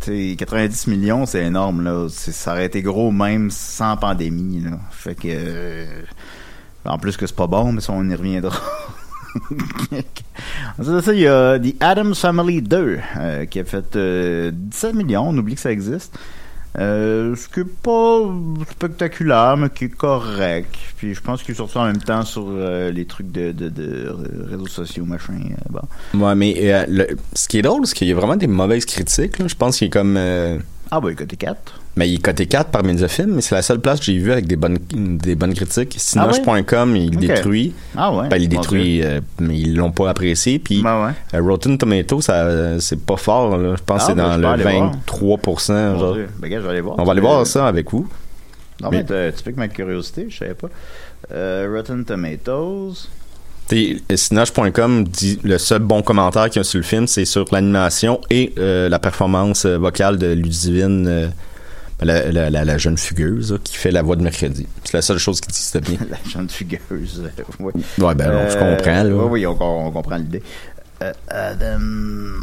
[0.00, 2.06] T'sais, 90 millions, c'est énorme, là.
[2.10, 4.78] Ça aurait été gros même sans pandémie, là.
[4.90, 5.28] Fait que...
[5.28, 5.86] euh,
[6.84, 8.56] en plus que c'est pas bon, mais ça, on y reviendra.
[10.82, 15.28] Ça, il y a The Adams Family 2 euh, qui a fait euh, 17 millions.
[15.28, 16.18] On oublie que ça existe.
[16.78, 18.20] Euh, ce qui est pas
[18.70, 20.74] spectaculaire, mais qui est correct.
[20.96, 23.68] Puis je pense qu'il est sorti en même temps sur euh, les trucs de, de,
[23.68, 24.14] de
[24.48, 25.34] réseaux sociaux, machin.
[25.34, 25.54] euh,
[26.14, 26.24] bon.
[26.26, 29.38] Ouais, mais le- ce qui est drôle, c'est qu'il y a vraiment des mauvaises critiques.
[29.38, 29.48] là.
[29.48, 30.16] Je pense qu'il est comme.
[30.90, 31.81] Ah, bah, côté 4.
[31.96, 34.32] Mais il est coté 4 par Mediafilm, mais c'est la seule place que j'ai vu
[34.32, 35.94] avec des bonnes, des bonnes critiques.
[35.98, 37.20] Sinoche.com, il Ok.
[37.20, 37.74] détruit.
[37.96, 38.28] Ah, ouais.
[38.28, 40.58] Ben, il détruit, euh, mais ils l'ont pas apprécié.
[40.58, 41.12] Puis Ben, ouais.
[41.38, 43.56] euh, Rotten Tomato, ça, c'est pas fort.
[43.58, 43.74] Là.
[43.76, 44.92] Je pense Ah, que c'est ben, dans le peux aller voir.
[45.06, 45.92] 23%.
[45.92, 46.14] Mon genre.
[46.14, 46.28] Dieu.
[46.38, 46.96] Ben, gars, je vais aller voir.
[46.98, 48.08] On va aller voir ça avec vous.
[48.80, 50.68] Non, Mais- tu piques ma curiosité, je savais pas.
[51.32, 53.06] Euh, Rotten Tomatoes.
[54.14, 58.20] Sinoche.com dit le seul bon commentaire qu'il y a sur le film, c'est sur l'animation
[58.30, 61.32] et euh, la performance vocale de Ludivine,
[62.04, 64.66] la, la- la- la jeune fugueuse là, qui fait la voix de mercredi.
[64.84, 65.98] C'est la seule chose qui dit c'était bien.
[66.10, 67.22] La jeune fugueuse.
[67.24, 67.72] euh, ouais.
[67.98, 69.02] Ouais, ben non, je Euh, comprends.
[69.04, 69.14] Là.
[69.14, 70.42] Oui, oui, on, on comprend l'idée.
[71.02, 72.40] Euh, Adam.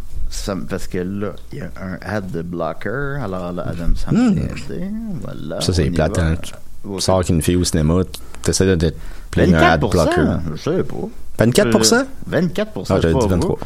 [0.69, 3.17] parce que là, il y a un ad de blocker.
[3.24, 4.34] Alors là, Adam, ça me Hmm.
[4.34, 4.88] vient aider.
[5.22, 5.62] Voilà.
[5.62, 6.36] Ça, c'est plate, hein.
[6.41, 6.52] Tu
[7.00, 8.02] sors avec une fille au cinéma,
[8.43, 8.93] tu essaies de
[9.32, 10.39] plein un ad 24%, blocker.
[10.56, 11.45] je sais pas.
[11.45, 11.95] 24%?
[11.95, 13.56] Euh, 24%, Ah, j'avais dit pas 23.
[13.58, 13.65] vous.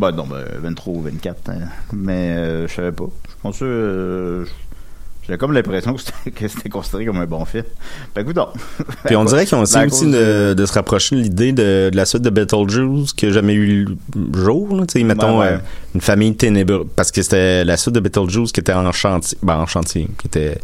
[0.00, 1.50] Ben non, ben 23 ou 24.
[1.50, 1.68] hein.
[1.92, 3.04] Mais euh, je savais pas.
[3.28, 4.44] Je pense que euh,
[5.26, 7.64] j'avais comme l'impression que c'était, considéré comme un bon film.
[8.14, 8.48] Ben écoute donc.
[9.06, 11.90] Puis on dirait qu'ils ont Ben, essayé aussi de, de se rapprocher de l'idée de,
[11.90, 14.76] de la suite de Beetlejuice qui a jamais eu le jour.
[14.76, 14.84] là.
[14.86, 15.52] Tu sais, mettons Ouais, ouais.
[15.54, 15.58] euh,
[15.94, 16.86] une famille ténébreuse.
[16.94, 19.38] Parce que c'était la suite de Beetlejuice qui était en chantier.
[19.42, 20.08] Ben, en chantier.
[20.18, 20.58] Qui était.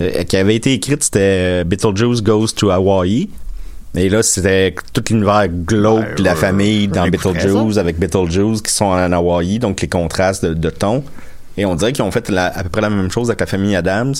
[0.00, 1.20] euh, qui avait été écrite, c'était
[1.60, 3.30] euh, Beetlejuice Goes to Hawaii.
[3.94, 6.86] Et là, c'était tout l'univers glauque Ouais, de la ouais, famille ouais.
[6.88, 11.02] dans Beetlejuice avec Beetlejuice qui sont en Hawaii, donc les contrastes de, de ton.
[11.56, 13.46] Et on dirait qu'ils ont fait la- à peu près la même chose avec la
[13.46, 14.14] famille Adams,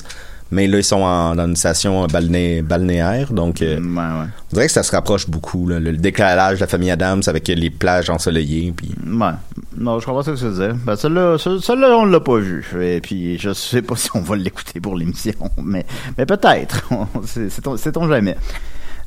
[0.50, 4.26] mais là, ils sont en- dans une station balné- balnéaire, donc euh, Ouais, ouais.
[4.52, 7.48] on dirait que ça se rapproche beaucoup, là, le, décalage de la famille Adams avec
[7.48, 8.72] les plages ensoleillées.
[8.76, 8.94] Puis...
[9.06, 9.32] Ouais.
[9.76, 10.76] Non, je comprends ce que tu veux dire.
[10.86, 12.64] Ben, celle-là, ce- celle-là, on l'a pas vu.
[12.80, 15.84] Et puis, je sais pas si on va l'écouter pour l'émission, mais,
[16.16, 16.88] mais peut-être.
[17.26, 18.36] C'est- Sait-on sait-on jamais.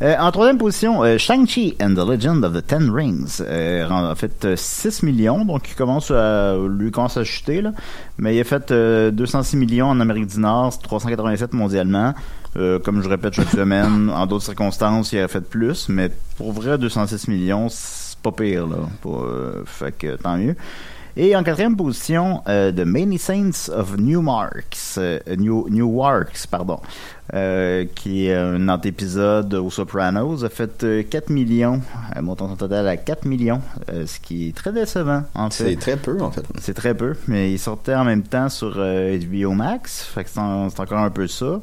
[0.01, 3.41] Euh, en troisième position, euh, Shang-Chi and the Legend of the Ten Rings.
[3.41, 7.73] Euh, fait, euh, 6 millions, donc il commence à, lui commence à chuter, là.
[8.17, 12.13] Mais il a fait euh, 206 millions en Amérique du Nord, 387 mondialement.
[12.57, 16.53] Euh, comme je répète chaque semaine, en d'autres circonstances, il aurait fait plus, mais pour
[16.53, 18.77] vrai, 206 millions, c'est pas pire, là.
[19.05, 20.55] Euh, fait que tant mieux.
[21.21, 26.79] Et en quatrième position, euh, The Many Saints of Newmarks, euh, New, Newarks, pardon,
[27.33, 31.81] euh, qui est un antépisode aux Sopranos, a fait euh, 4 millions,
[32.15, 33.59] euh, montant son total à 4 millions,
[33.91, 35.75] euh, ce qui est très décevant, en fait.
[35.75, 36.45] très peu, en fait.
[36.61, 40.29] C'est très peu, mais il sortait en même temps sur euh, HBO Max, fait que
[40.29, 41.59] c'est en- c'est encore un peu ça.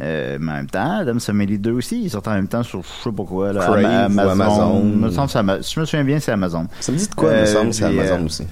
[0.00, 2.82] Euh, mais en même temps, Adam Family 2 aussi, il sortait en même temps sur
[2.82, 4.82] je sais pas quoi, là, Crave Amazon.
[4.84, 6.66] Me semble c'est je me souviens bien, c'est Amazon.
[6.80, 8.44] Ça me dit de quoi, Euh, me semble, c'est Amazon euh, aussi.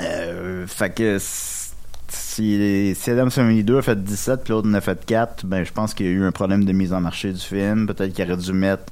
[0.00, 4.80] Euh, fait que si, si Adam Family 2 a fait 17 puis l'autre en a
[4.80, 7.32] fait 4, ben je pense qu'il y a eu un problème de mise en marché
[7.32, 7.86] du film.
[7.86, 8.84] Peut-être qu'il aurait dû mettre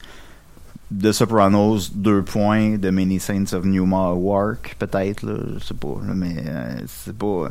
[0.98, 6.14] The Sopranos 2 points, The Many Saints of Newark, peut-être, là, je sais pas, là,
[6.14, 7.26] mais euh, c'est pas...
[7.26, 7.48] euh,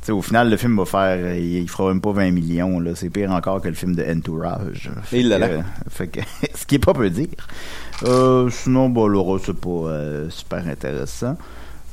[0.00, 2.78] tu sais, au final, le film va faire, il, il fera même pas 20 millions,
[2.78, 2.94] là.
[2.94, 4.90] C'est pire encore que le film de Entourage.
[5.02, 5.36] Fait là.
[5.42, 6.20] euh, fait que,
[6.54, 7.48] ce qui est pas peu dire.
[8.04, 11.36] Euh, sinon, bon, Laura, c'est pas super intéressant.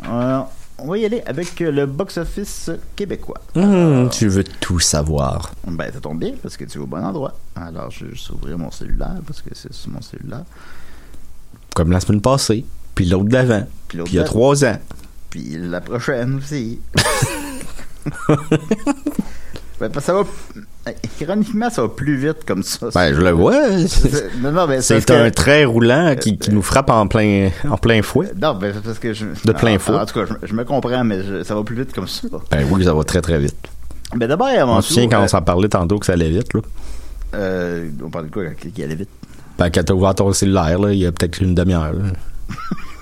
[0.10, 0.42] Euh,
[0.78, 3.40] on va y aller avec le box-office québécois.
[3.56, 5.52] Hum, tu veux tout savoir.
[5.68, 7.38] Ben, ça tombe bien parce que tu es au bon endroit.
[7.56, 10.44] Alors, je vais juste ouvrir mon cellulaire parce que c'est sur mon cellulaire.
[11.76, 14.78] Comme la semaine passée, puis l'autre d'avant, Puis puis il y a trois ans.
[15.30, 16.80] Puis la prochaine aussi.
[19.90, 20.24] ben, ça va.
[21.22, 22.88] Ironiquement, ça va plus vite comme ça.
[22.94, 23.54] Ben, je le vois.
[23.88, 27.50] C'est- non, non, C'est parce un que- trait roulant qui, qui nous frappe en plein,
[27.70, 28.32] en plein fouet.
[28.42, 29.26] Non, ben, parce que je.
[29.46, 29.96] De plein fouet.
[29.98, 32.28] En tout cas, je, je me comprends, mais je- ça va plus vite comme ça.
[32.52, 33.56] Ben oui, ça va très très vite.
[34.16, 36.30] Ben, d'abord, avant On se souvient quand euh, on s'en parlait tantôt que ça allait
[36.30, 36.62] vite, là.
[37.36, 38.44] Euh, on parle de quoi
[38.74, 39.10] qui allait vite?
[39.58, 41.94] Ben, quand t'as ouvert ton cellulaire, là, il y a peut-être une demi-heure.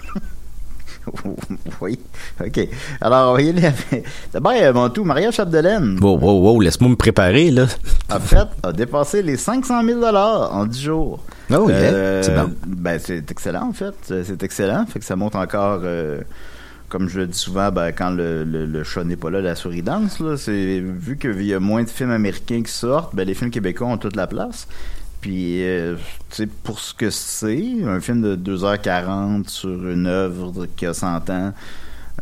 [1.82, 2.00] oui.
[2.43, 2.60] OK.
[3.00, 4.06] Alors, on va y aller avec...
[4.34, 7.65] D'abord, avant tout, Maria Chapdelaine, Wow, wow, wow, laisse-moi me préparer, là.
[8.12, 11.19] en fait, a dépassé les 500 000 en 10 jours.
[11.52, 11.78] Oh, yeah.
[11.78, 12.54] Euh, C'est bon.
[12.65, 13.93] Ben, c'est excellent, en fait.
[14.24, 14.86] C'est excellent.
[14.86, 16.21] Fait que ça montre encore, euh,
[16.89, 19.56] comme je le dis souvent, ben, quand le, le, le chat n'est pas là, la
[19.56, 20.19] souris danse.
[20.19, 20.38] Là.
[20.38, 23.88] C'est, vu qu'il y a moins de films américains qui sortent, ben, les films québécois
[23.88, 24.67] ont toute la place.
[25.21, 25.95] Puis, euh,
[26.29, 30.93] tu sais, pour ce que c'est, un film de 2h40 sur une œuvre qui a
[30.93, 31.53] 100 ans,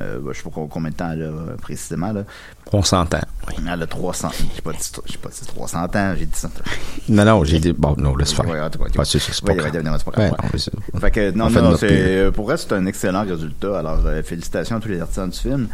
[0.02, 2.24] euh, ben, je sais pas combien de temps elle a précisément, là.
[2.72, 3.20] On s'entend.
[3.48, 3.56] Oui.
[3.72, 4.30] Elle a 300.
[4.56, 6.50] J'ai pas dit, pas dit 300 ans, j'ai dit 100
[7.10, 8.48] Non, non, j'ai dit, bon, non, laisse faire.
[8.48, 9.66] Ouais, c'est pas grave.
[10.18, 13.80] ouais, Fait que, non, On non, c'est, euh, pour elle, c'est un excellent résultat.
[13.80, 15.68] Alors, euh, félicitations à tous les artisans du film.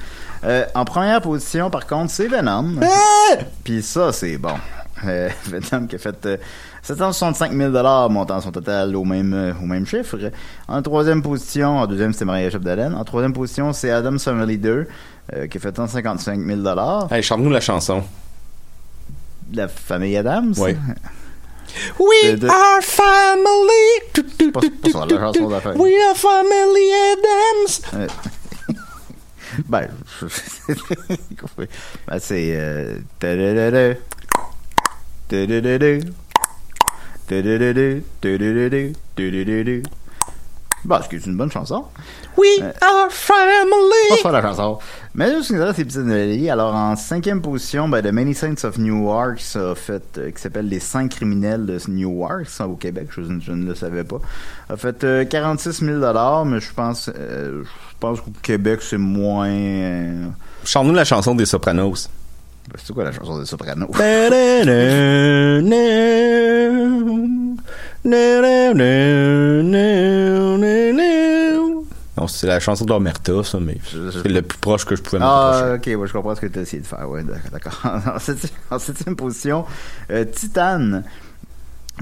[0.44, 2.80] Euh, en première position, par contre, c'est Venom.
[3.64, 4.56] Puis ça, c'est bon.
[5.06, 6.38] Euh, Venom qui a fait euh,
[6.86, 10.18] 765 000 montant son total au même, euh, au même chiffre.
[10.68, 12.94] En troisième position, en deuxième, c'était Maria Chapdelaine.
[12.94, 14.88] En troisième position, c'est Adam Family 2
[15.34, 16.62] euh, qui a fait 155 000
[17.10, 18.04] Hey, chante-nous la chanson.
[19.52, 20.54] La famille Adams?
[20.58, 20.76] Oui.
[22.00, 24.52] We de- are family.
[24.52, 24.62] Pas,
[25.08, 25.48] la chanson.
[25.78, 27.82] We are family Adams.
[27.96, 28.08] Euh,
[29.68, 29.88] ben,
[32.08, 32.56] ben, c'est.
[32.56, 33.00] Euh,
[40.86, 41.86] Bon, ce qui est une bonne chanson.
[42.38, 44.10] We Euh, are family.
[44.10, 44.78] Pas sur la chanson.
[45.16, 46.48] Mais juste une c'est petite nouvelle.
[46.52, 50.40] Alors, en cinquième position, ben, The Many Saints of Newark, ça a fait, euh, qui
[50.40, 54.20] s'appelle Les Cinq criminels de Newark, ça au Québec, je, je ne le savais pas.
[54.70, 56.00] A fait euh, 46 000
[56.46, 60.28] mais je pense, euh, je pense qu'au Québec, c'est moins, euh,
[60.66, 62.10] Chante-nous la chanson des Sopranos.
[62.68, 63.90] Ben, c'est quoi la chanson des Sopranos?
[72.18, 75.64] Non, c'est la chanson d'Omerta, ça, mais c'est le plus proche que je pouvais Ah,
[75.66, 75.94] m'approcher.
[75.96, 77.10] ok, ouais, je comprends ce que tu as essayé de faire.
[77.10, 77.52] Ouais, d'accord.
[77.52, 77.82] d'accord.
[78.16, 79.66] En, septième, en septième position,
[80.12, 81.02] euh, Titan.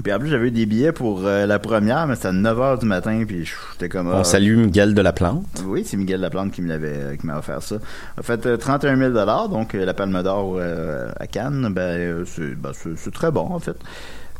[0.02, 2.80] Puis en plus, j'avais eu des billets pour euh, la première, mais c'était à 9h
[2.80, 4.10] du matin, puis j'étais comme...
[4.12, 5.62] ah, On salue Miguel de la Plante.
[5.64, 7.76] Oui, c'est Miguel Laplante qui me l'avait euh, qui m'a offert ça.
[8.18, 9.12] En fait, euh, 31 000
[9.48, 12.72] donc euh, la Palme d'Or euh, à Cannes, ben, euh, c'est ben,
[13.12, 13.76] très bon, en fait.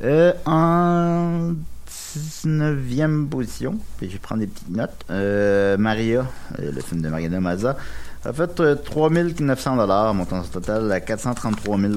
[0.02, 1.52] Euh, en
[1.88, 6.26] 19e position, puis je vais prendre des petites notes, euh, Maria,
[6.58, 7.76] euh, le film de Mariana Mazza,
[8.24, 11.92] a fait euh, 3 900 montant son total à 433 000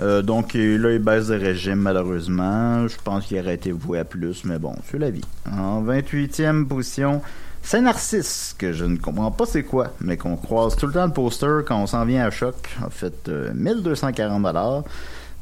[0.00, 2.86] euh, donc là, il baisse de régime malheureusement.
[2.88, 5.24] Je pense qu'il aurait été voué à plus, mais bon, c'est la vie.
[5.50, 7.20] En 28e position,
[7.62, 11.12] Saint-Narcisse, que je ne comprends pas c'est quoi, mais qu'on croise tout le temps le
[11.12, 12.54] poster quand on s'en vient à choc.
[12.84, 14.84] En fait, euh, 1240 dollars.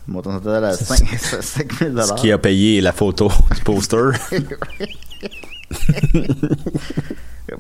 [0.09, 1.07] Montant total à 5,
[1.41, 4.11] 5000 Ce qui a payé la photo du poster.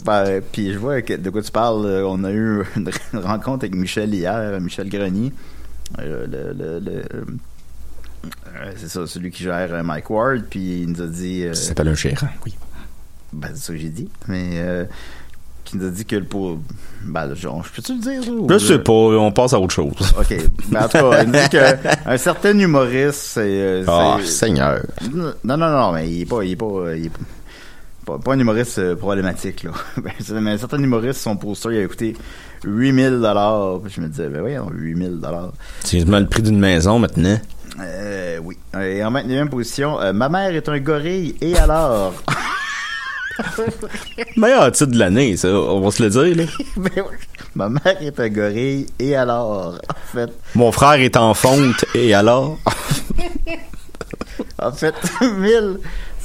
[0.04, 1.84] Ben, puis je vois que, de quoi tu parles.
[1.84, 5.32] euh, On a eu une rencontre avec Michel hier, Michel Grenier.
[5.98, 7.04] Euh, le, le- le-
[8.54, 10.42] euh, c'est ça, celui qui gère euh, Mike Ward.
[10.48, 11.44] Puis il nous a dit.
[11.44, 12.54] euh, s'appelle un gérant, oui.
[13.32, 14.08] ben, c'est ça que j'ai dit.
[14.28, 14.50] Mais.
[14.54, 14.84] Euh,
[15.64, 16.58] qui nous a dit que le pour.
[17.04, 19.72] Ben, genre, je peux-tu le dire, ça, ou- Je sais pas, on passe à autre
[19.74, 19.92] chose.
[20.18, 20.34] Ok.
[20.68, 23.40] Ben, en tout cas, il nous dit qu'un certain humoriste, c'est.
[23.44, 24.80] euh, Ah, c'est- Seigneur.
[25.12, 27.18] non, non, non, mais il est pas, il est pas, il est pas,
[28.18, 29.70] pas un humoriste euh, problématique, là.
[29.98, 32.16] Ben, mais un certain humoriste, son poster, il a coûté
[32.64, 33.80] 8000 dollars.
[33.88, 35.52] Je me disais, ben oui, 8000 dollars.
[35.84, 37.38] C'est le prix d'une maison maintenant?
[37.80, 38.58] Euh, oui.
[38.80, 42.14] Et en 29e position, euh, ma mère est un gorille, et alors?
[44.36, 46.44] Meilleur titre de l'année, ça, on va se le dire, là.
[46.76, 47.16] Ben oui.
[47.54, 49.78] Ma mère est un gorille, et alors?
[49.88, 52.58] En fait, Mon frère est en fonte, et alors?
[54.58, 54.94] en fait,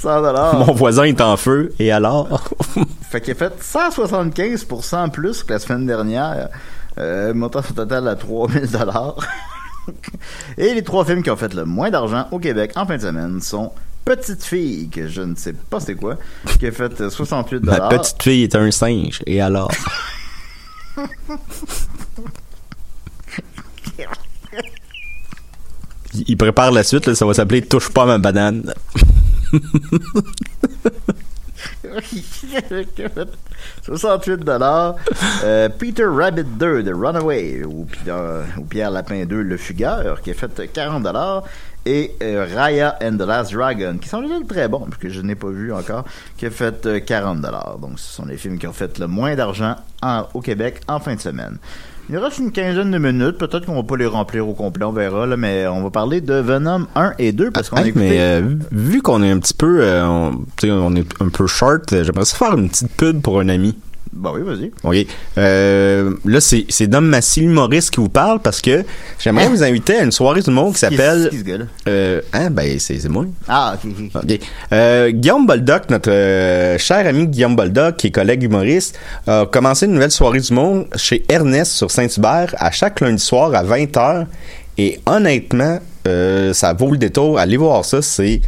[0.04, 0.66] 1100 dollars.
[0.66, 2.44] Mon voisin est en feu, et alors?
[3.10, 6.50] Fait qu'il a fait 175% plus que la semaine dernière,
[6.98, 9.16] euh, montant son total à 3000 dollars.
[10.58, 13.02] Et les trois films qui ont fait le moins d'argent au Québec en fin de
[13.02, 13.72] semaine sont
[14.06, 16.18] Petite fille, que je ne sais pas c'est quoi,
[16.60, 17.90] qui a fait euh, 68 Ma dollars.
[17.90, 19.72] petite fille est un singe, et alors?
[26.14, 28.72] Il il prépare la suite, là, ça va s'appeler Touche pas à ma banane.
[33.84, 34.96] 68 dollars.
[35.44, 40.32] Euh, Peter Rabbit 2 de Runaway ou, euh, ou Pierre Lapin 2 Le Fugueur qui
[40.32, 41.44] a fait 40 dollars
[41.86, 45.36] et euh, Raya and the Last Dragon qui sont deux très bons que je n'ai
[45.36, 46.04] pas vu encore
[46.38, 47.78] qui a fait euh, 40 dollars.
[47.80, 51.00] Donc ce sont les films qui ont fait le moins d'argent en- au Québec en
[51.00, 51.58] fin de semaine.
[52.10, 53.38] Il reste une quinzaine de minutes.
[53.40, 55.26] Peut-être qu'on va pas les remplir au complet, on verra.
[55.26, 58.06] Là, mais on va parler de Venom 1 et 2 parce qu'on a Hey, écouté...
[58.10, 58.42] mais euh,
[58.72, 61.92] vu qu'on est un petit peu, euh, on, tu sais, on est un peu short,
[61.94, 63.76] euh, j'aimerais ça faire une petite pub pour un ami.
[64.16, 64.72] Bah oui, vas-y.
[64.84, 65.08] OK.
[65.38, 68.84] Euh, là, c'est, c'est Dom Massy, l'humoriste, qui vous parle parce que
[69.20, 69.50] j'aimerais Hein?
[69.50, 71.30] vous inviter à une soirée du monde qui Qui s'appelle.
[71.30, 71.66] qui est ce?
[71.90, 73.26] Euh, hein, ben, c'est, c'est moi.
[73.48, 74.24] Ah, ok, ok.
[74.24, 74.40] OK.
[74.72, 78.98] Euh, Guillaume Boldoc, notre euh, cher ami Guillaume Boldoc, qui est collègue humoriste,
[79.28, 83.54] a commencé une nouvelle soirée du monde chez Ernest sur Saint-Hubert à chaque lundi soir
[83.54, 84.26] à 20h.
[84.78, 87.38] Et honnêtement, euh, ça vaut le détour.
[87.38, 88.42] Allez voir ça, c'est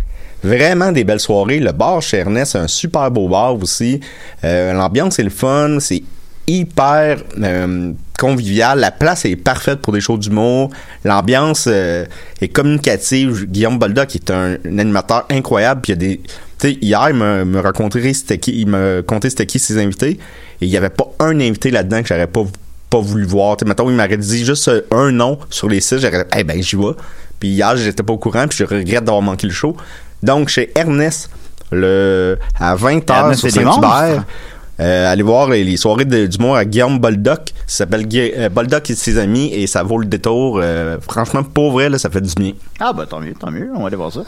[0.44, 1.60] vraiment des belles soirées.
[1.60, 4.00] Le bar chez Ernest, c'est un super beau bar aussi.
[4.44, 6.04] Euh, L'ambiance est le fun, c'est
[6.48, 8.80] hyper euh, convivial.
[8.80, 10.70] La place est parfaite pour des shows d'humour.
[11.04, 12.06] L'ambiance euh,
[12.42, 13.46] est communicative.
[13.46, 15.82] Guillaume Boldoc est un, animateur incroyable.
[15.82, 18.68] Puis il y a des, tu sais, hier il me, me racontait c'était qui, il
[18.68, 20.20] me contait c'était qui ses invités.
[20.62, 22.46] Et il y avait pas un invité là-dedans que j'aurais pas
[22.90, 23.58] pas voulu voir.
[23.58, 26.00] Tu sais, il m'aurait dit juste un nom sur les sites.
[26.00, 26.94] J'aurais, eh ben j'y vais.
[27.40, 28.48] Puis hier j'étais pas au courant.
[28.48, 29.76] Puis je regrette d'avoir manqué le show.
[30.24, 31.30] Donc chez Ernest
[31.72, 34.24] le à 20h Ernest sur Saint-Hubert.
[34.80, 37.54] Euh, allez voir les, les soirées d'humour à Guillaume Boldoc.
[37.66, 40.60] Ça s'appelle euh, Boldoc et ses amis et ça vaut le détour.
[40.62, 42.54] Euh, franchement, pour vrai, là, ça fait du bien.
[42.80, 44.24] Ah bah tant mieux, tant mieux, on va aller voir ça.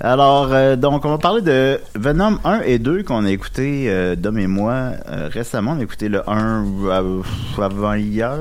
[0.00, 4.38] Alors, euh, donc on va parler de Venom 1 et 2 qu'on a écouté, Dom
[4.38, 4.90] et moi,
[5.32, 5.72] récemment.
[5.72, 7.22] On a écouté le 1 euh,
[7.58, 8.36] avant hier,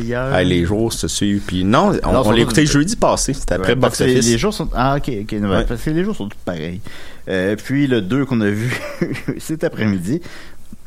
[0.00, 0.28] hier.
[0.32, 1.42] Ah, les jours se suivent.
[1.46, 3.34] Puis non, on, l'a écouté jeudi passé.
[3.34, 4.26] C'était après Ouais, Box Office.
[4.26, 4.68] les jours sont...
[4.74, 6.80] Ah ok, ok, ouais, parce que les jours sont tous pareils.
[7.26, 8.80] Puis le 2 qu'on a vu
[9.38, 10.22] cet après-midi.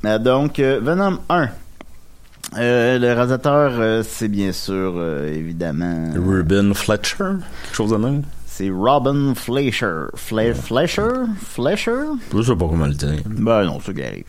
[0.05, 1.49] Euh, donc, euh, Venom 1.
[2.57, 6.12] Euh, le réalisateur, euh, c'est bien sûr, euh, évidemment...
[6.15, 7.17] Ruben Fletcher,
[7.63, 8.23] quelque chose de même?
[8.45, 10.05] C'est Robin Fleischer.
[10.15, 11.07] Fle Fleischer?
[11.41, 11.91] Fleischer?
[12.35, 13.21] Je sais pas comment le dire.
[13.25, 14.25] Ben non, c'est ce qui arrive.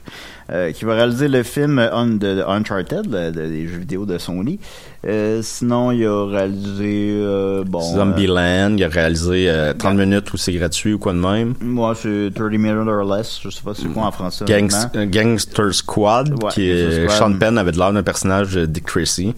[0.53, 4.05] Euh, qui va réaliser le film Un- de, de Uncharted, le- de- des jeux vidéo
[4.05, 4.59] de Sony.
[5.07, 7.13] Euh, sinon, il a réalisé...
[7.15, 11.19] Euh, bon, Zombieland, il a réalisé euh, 30 minutes où c'est gratuit ou quoi de
[11.19, 11.51] même.
[11.63, 13.39] euh, moi, c'est 30 minutes or less.
[13.45, 14.45] Je sais pas c'est quoi en français.
[14.45, 17.09] Gangs- euh, Gangster Squad, Ouais, qui est.
[17.11, 19.35] Sean Penn avait de l'air d'un personnage de Dick Tracy.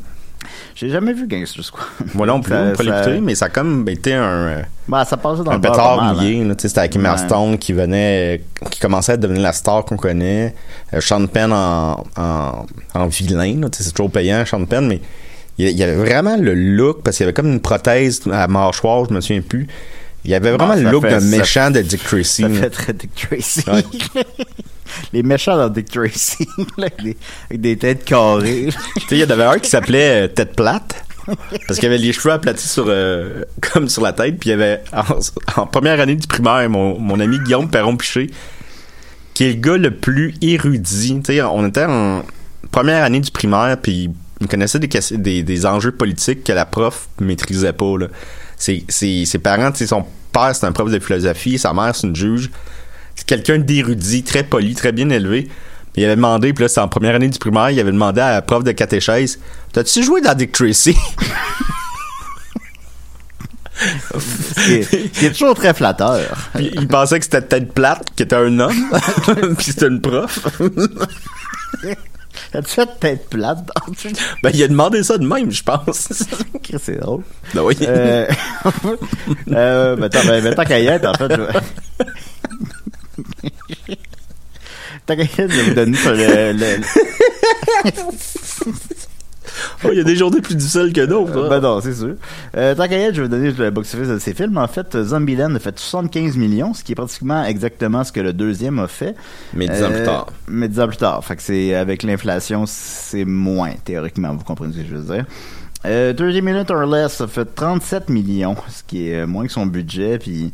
[0.75, 1.85] J'ai jamais vu Gangster Squad.
[2.15, 5.17] Voilà, on peut, Ça- on peut l'écouter, mais ça a comme été un, Ben, ça
[5.17, 6.43] passait dans un le pétard mouillé.
[6.43, 6.55] hein.
[6.59, 7.17] C'était avec Emma.
[7.17, 10.55] Stone qui venait, qui commençait à devenir la star qu'on connaît.
[10.95, 13.61] Euh, Sean Penn en, en, en vilain.
[13.73, 15.01] C'est toujours payant, Sean Penn, mais
[15.59, 19.05] il y- avait vraiment le look, parce qu'il y avait comme une prothèse à mâchoire,
[19.09, 19.67] je me souviens plus.
[20.25, 22.43] Il y avait vraiment Ah, le look fait- ça- méchant de Dick Tracy.
[22.43, 23.65] Ça fait très Dick Tracy.
[23.69, 23.83] Ouais.
[25.13, 26.47] Les méchants dans Dick Tracy.
[26.79, 27.17] là, avec, des,
[27.51, 28.69] avec des têtes carrées.
[29.11, 31.05] Il y en avait un qui s'appelait euh, Tête plate.
[31.69, 34.39] Parce qu'il avait les cheveux aplatis sur, euh, comme sur la tête.
[34.39, 34.83] Puis il y avait,
[35.57, 38.31] en, première année du primaire, mon, mon ami Guillaume Perron-Piché,
[39.35, 41.21] qui est le gars le plus érudit.
[41.23, 42.25] Tu sais, on était en
[42.73, 47.73] première année du primaire, puis il connaissait des, des, enjeux politiques que la prof maîtrisait
[47.73, 47.99] pas.
[47.99, 48.09] Là.
[48.57, 52.17] Ses, ses, ses parents, son père, c'est un prof de philosophie, sa mère, c'est une
[52.17, 52.51] juge.
[53.23, 55.47] C'est quelqu'un d'érudit, très poli, très bien élevé.
[55.95, 58.33] Il avait demandé, puis là, c'est en première année du primaire, il avait demandé à
[58.33, 59.39] la prof de catéchèse
[59.73, 60.97] T'as-tu joué dans Dick Tracy?
[63.79, 66.51] Ce qui est, ce qui est toujours très flatteur.
[66.57, 68.91] Puis il pensait que c'était tête plate, qui était un homme,
[69.57, 70.41] puis c'était une prof.
[72.55, 73.93] As-tu fait tête plate dans
[74.43, 76.13] Ben, il a demandé ça de même, je pense.
[76.81, 77.23] C'est drôle.
[77.55, 77.77] Ben oui.
[77.83, 78.27] Euh,
[79.53, 81.43] euh, ben, tant, ben, ben, tant qu'à y être, en fait, je...
[85.09, 86.53] être, je vais vous donner sur le...
[86.53, 87.93] le-
[89.85, 91.37] Oh, il y a des journées plus difficiles que d'autres.
[91.37, 92.15] Euh, ben non, c'est sûr.
[92.57, 94.57] Euh, tant qu'à y être, je vais vous donner le box-office de ces films.
[94.57, 98.33] En fait, Zombieland a fait 75 millions, ce qui est pratiquement exactement ce que le
[98.33, 99.15] deuxième a fait.
[99.53, 100.27] Mais dix ans Euh, plus tard.
[100.49, 101.25] Mais dix ans plus tard.
[101.25, 104.33] Fait que c'est, avec l'inflation, c'est moins, théoriquement.
[104.35, 105.25] Vous comprenez ce que je veux dire.
[105.85, 109.53] Euh, 30 Minutes or Less a fait 37 millions, ce qui est euh, moins que
[109.53, 110.53] son budget, puis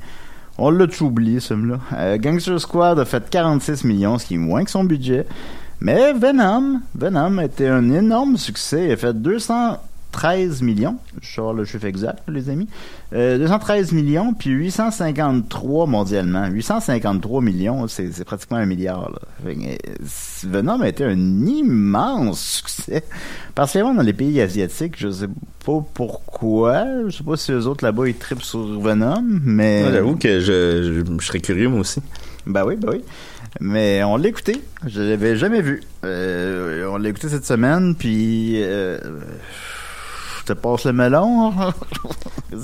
[0.59, 1.79] on l'a tout oublié, ce film-là.
[1.94, 5.25] Euh, Gangster Squad a fait 46 millions, ce qui est moins que son budget.
[5.81, 8.87] Mais Venom, Venom a été un énorme succès.
[8.87, 9.23] Il a fait
[10.12, 10.97] 213 millions.
[11.21, 12.68] Je avoir le chiffre exact, les amis.
[13.12, 16.47] Euh, 213 millions, puis 853 mondialement.
[16.49, 19.11] 853 millions, c'est pratiquement un milliard.
[19.11, 19.18] Là.
[19.47, 19.76] Euh,
[20.45, 23.05] Venom a été un immense succès.
[23.55, 25.28] Particulièrement dans les pays asiatiques, je sais
[25.64, 26.85] pas pourquoi.
[27.07, 29.85] Je sais pas si les autres là-bas ils trippent sur Venom, mais...
[29.85, 32.01] Ouais, J'avoue que je, je, je serais curieux, moi aussi.
[32.47, 33.05] Ben oui, ben oui.
[33.61, 34.62] Mais on l'a écouté.
[34.87, 35.83] Je l'avais jamais vu.
[36.05, 38.55] Euh, on l'a écouté cette semaine, puis...
[38.62, 38.99] Euh,
[40.49, 41.53] te passe le melon.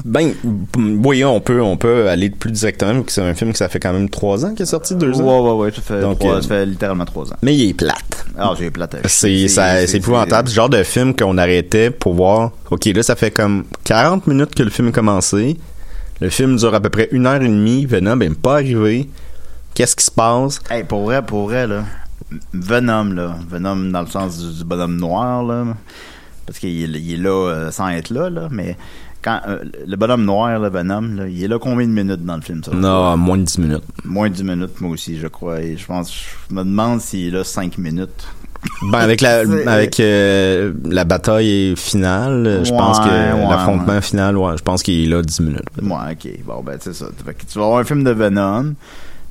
[0.06, 0.32] Ben,
[0.76, 3.68] oui, on peut, on peut aller plus directement, vu que c'est un film que ça
[3.68, 5.24] fait quand même trois ans qu'il est sorti, deux ans.
[5.44, 5.70] Ouais, ouais, ouais.
[5.72, 7.36] Ça fait, Donc, trois- euh, ça fait littéralement trois ans.
[7.42, 8.24] Mais il est plate.
[8.36, 10.48] Ah, j'ai plate C'est c'est épouvantable.
[10.48, 12.52] Ce genre de film qu'on arrêtait pour voir.
[12.70, 15.58] Ok, là, ça fait comme 40 minutes que le film a commencé.
[16.20, 17.84] Le film dure à peu près une heure et demie.
[17.84, 19.08] Venom n'est pas arrivé.
[19.74, 20.60] Qu'est-ce qui se passe?
[20.70, 21.84] Hey, pour vrai, pour vrai, là.
[22.54, 23.36] Venom, là.
[23.50, 25.64] Venom dans le sens du, du bonhomme noir, là.
[26.46, 28.48] Parce qu'il est, il est là euh, sans être là, là.
[28.50, 28.76] Mais
[29.22, 32.36] quand euh, le bonhomme noir, là, Venom, là, il est là combien de minutes dans
[32.36, 32.72] le film, ça?
[32.74, 33.84] Non, moins de 10 minutes.
[34.04, 35.62] Moins de 10 minutes, moi aussi, je crois.
[35.62, 38.26] Et je pense, je me demande s'il est là 5 minutes.
[38.90, 44.36] Ben, avec la, avec euh, la bataille finale, je pense que Ouais, ouais, l'affrontement final,
[44.36, 45.62] ouais, je pense qu'il est là 10 minutes.
[45.82, 46.44] Ouais, ok.
[46.44, 47.06] Bon, ben, c'est ça.
[47.24, 48.74] Fait que tu vas voir un film de Venom.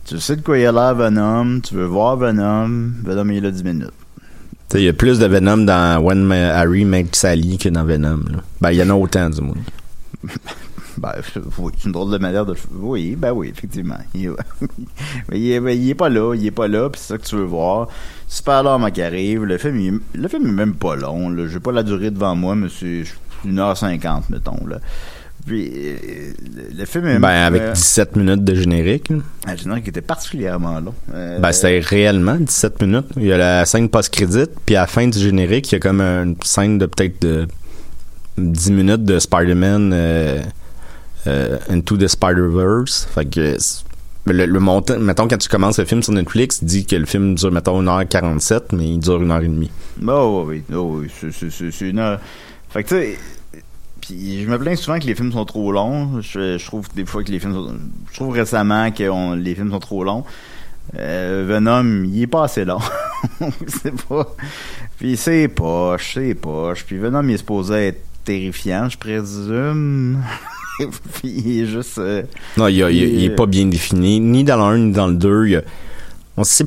[0.05, 1.61] Tu sais de quoi il a l'air, Venom.
[1.61, 2.91] Tu veux voir Venom.
[3.03, 3.91] Venom, il est là 10 minutes.
[4.75, 8.23] Il y a plus de Venom dans When Harry Met Sally que dans Venom.
[8.59, 9.55] Ben, il y en a autant, du moins.
[10.95, 11.11] Ben,
[11.57, 12.55] oui, c'est une drôle de manière de.
[12.75, 13.97] Oui, ben oui, effectivement.
[14.13, 14.31] Il,
[15.33, 15.51] il,
[15.89, 17.87] est, pas là, il est pas là, puis c'est ça que tu veux voir.
[18.27, 19.43] Super long qui arrive.
[19.43, 19.79] Le film,
[20.13, 21.35] il- est même pas long.
[21.47, 23.05] J'ai pas la durée devant moi, mais c'est
[23.43, 24.65] 1h50, mettons.
[24.67, 24.77] Là.
[25.45, 25.97] Puis, euh,
[26.55, 27.19] le- le film est.
[27.19, 29.09] Ben, avec euh, 17 minutes de générique.
[29.09, 29.17] là.
[29.47, 30.93] un générique qui était particulièrement long.
[31.13, 33.07] Euh, Ben, c'était réellement 17 minutes.
[33.17, 35.79] Il y a la scène post-crédit, puis à la fin du générique, il y a
[35.79, 37.47] comme une scène de peut-être de
[38.37, 40.41] 10 minutes de Spider-Man euh,
[41.27, 43.07] euh, Into the Spider-Verse.
[43.13, 43.57] Fait que
[44.25, 47.05] le, le montant, mettons, quand tu commences le film sur Netflix, il dit que le
[47.05, 49.69] film dure, mettons, 1h47, mais il dure 1h30.
[50.07, 51.09] Oh, oui, oh, oui,
[51.51, 52.21] c'est une heure.
[52.69, 53.17] Fait que, tu sais,
[54.05, 56.21] puis je me plains souvent que les films sont trop longs.
[56.21, 57.75] Je, je trouve des fois que les films sont,
[58.11, 60.23] Je trouve récemment que on- les films sont trop longs.
[60.99, 62.79] Euh, Venom, il est pas assez long.
[63.67, 64.35] c'est pas.
[64.99, 66.83] Puis c'est poche, c'est poche.
[66.85, 70.21] Puis Venom, il est supposé être terrifiant, je présume.
[70.79, 71.97] puis il est juste.
[71.99, 72.23] euh,
[72.57, 75.07] Non, il, a- il il est pas bien défini, ni dans le 1 ni dans
[75.07, 75.47] le 2.
[75.47, 75.61] Il a-
[76.35, 76.65] on sait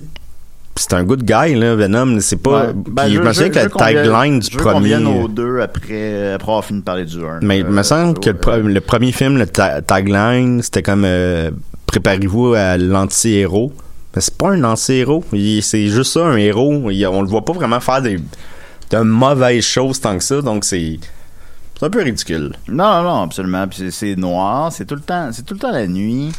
[0.77, 2.73] c'est un good guy là Venom c'est pas ouais.
[2.73, 6.33] puis Ben, je me souviens que la tagline du je premier vienne aux deux après,
[6.35, 7.41] après avoir fini de parler du 1.
[7.43, 11.05] Mais il me semble que le, pre- le premier film, le ta- tagline, c'était comme
[11.05, 11.51] euh,
[11.87, 13.73] Préparez-vous à l'anti-héros.
[14.15, 15.25] Mais c'est pas un anti-héros.
[15.63, 16.91] C'est juste ça, un héros.
[16.91, 18.19] Il- on le voit pas vraiment faire des,
[18.91, 20.43] de mauvaises choses tant que ça.
[20.43, 20.99] Donc c'est.
[21.79, 22.53] C'est un peu ridicule.
[22.69, 23.67] Non, non, non, absolument.
[23.69, 26.33] Puis c'est- noir, c'est tout le temps, c'est tout le temps la nuit.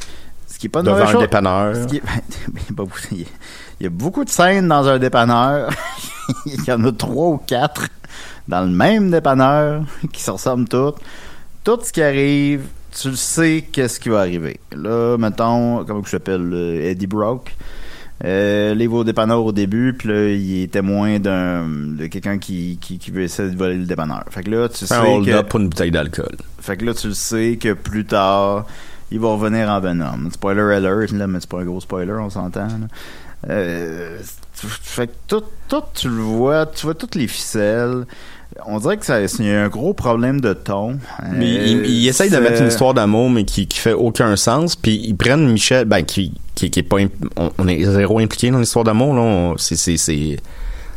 [0.47, 1.75] Ce qui est pas de Devant un dépanneur.
[1.75, 2.01] Ce qui est-
[3.79, 5.69] il y a beaucoup- de scènes dans un dépanneur.
[6.45, 7.87] il y en a trois ou quatre
[8.47, 10.97] dans le même dépanneur qui se ressemblent toutes.
[11.63, 14.59] Tout ce qui arrive, tu le sais qu'est-ce qui va arriver.
[14.75, 16.53] Là, mettons, comment que je s'appelle,
[16.83, 17.55] Eddie Brock.
[18.25, 22.79] Euh, va au dépanneur au début, puis là, il est témoin d'un de quelqu'un qui,
[22.81, 24.23] qui, qui veut essayer de voler le dépanneur.
[24.31, 25.41] Fait que là, tu sais Un que...
[25.43, 26.35] pour une bouteille d'alcool.
[26.59, 28.65] Fait que là, tu le sais que plus tard,
[29.11, 30.31] il va revenir en Venom.
[30.31, 32.67] Spoiler alert, là, mais c'est pas un gros spoiler, on s'entend.
[33.49, 34.19] Euh,
[34.53, 38.05] fait que tout, tout, tu le vois, tu vois toutes les ficelles.
[38.65, 40.97] On dirait que ça, c'est un gros problème de ton.
[41.31, 44.75] Mais il, il essaye de mettre une histoire d'amour, mais qui, qui fait aucun sens.
[44.75, 46.97] Puis ils prennent Michel, ben, qui, qui, qui est pas.
[47.35, 49.53] On, on est zéro impliqué dans l'histoire d'amour, là.
[49.57, 50.37] C'est c'est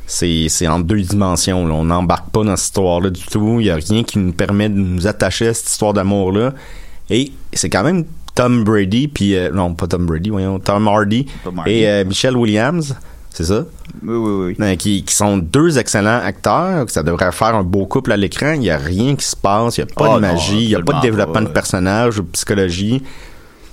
[0.06, 1.66] c'est en deux dimensions.
[1.66, 1.74] Là.
[1.74, 3.60] On n'embarque pas dans cette histoire-là du tout.
[3.60, 6.54] Il n'y a rien qui nous permet de nous attacher à cette histoire d'amour-là.
[7.10, 8.04] Et c'est quand même
[8.40, 9.36] Tom Brady, puis...
[9.36, 10.58] euh, non, pas Tom Brady, voyons.
[10.58, 11.70] Tom Hardy Tom Hardy.
[11.72, 12.96] et euh, Michelle Williams,
[13.30, 13.64] c'est ça?
[14.02, 14.64] Oui, oui, oui.
[14.64, 18.16] Euh, qui, qui sont deux excellents acteurs, que ça devrait faire un beau couple à
[18.16, 18.52] l'écran.
[18.52, 20.68] Il n'y a rien qui se passe, il n'y a pas Oh de magie, il
[20.68, 21.40] n'y a pas de développement pas.
[21.42, 23.02] de personnage ou de psychologie.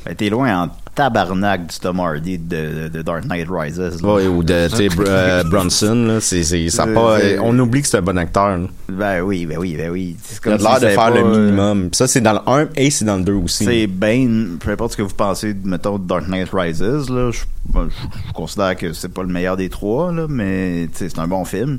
[0.06, 3.78] Ben, T'es loin en tabarnak du Tom Hardy de, de Dark Knight Rises.
[3.80, 3.90] là.
[4.16, 5.94] Ouais, ou de tu sais, Br- euh, Bronson.
[6.08, 8.58] Là, c'est, c'est, ça a Euh, pas, c'est- on oublie que c'est un bon acteur.
[8.58, 8.68] là.
[8.90, 10.18] Ben oui, ben oui, ben oui.
[10.24, 11.90] C'est Il a comme l'air si de faire le pas, euh, minimum.
[11.94, 13.66] Ça, c'est dans le 1 et c'est dans le 2 aussi.
[13.66, 17.40] C'est Bane, peu importe ce que vous pensez, mettons, de Dark Knight Rises, là, je,
[17.72, 21.28] ben, je- je considère que c'est pas le meilleur des trois, là, mais c'est un
[21.28, 21.78] bon film.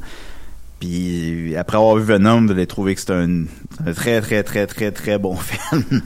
[0.81, 3.45] Puis après avoir vu Venom, vous allez trouver que c'est un,
[3.85, 6.03] un très très très très très bon film.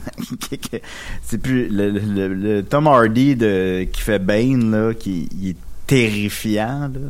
[1.23, 5.57] c'est plus le, le- le Tom Hardy de qui fait Bane là, qui il est
[5.87, 7.01] terrifiant là.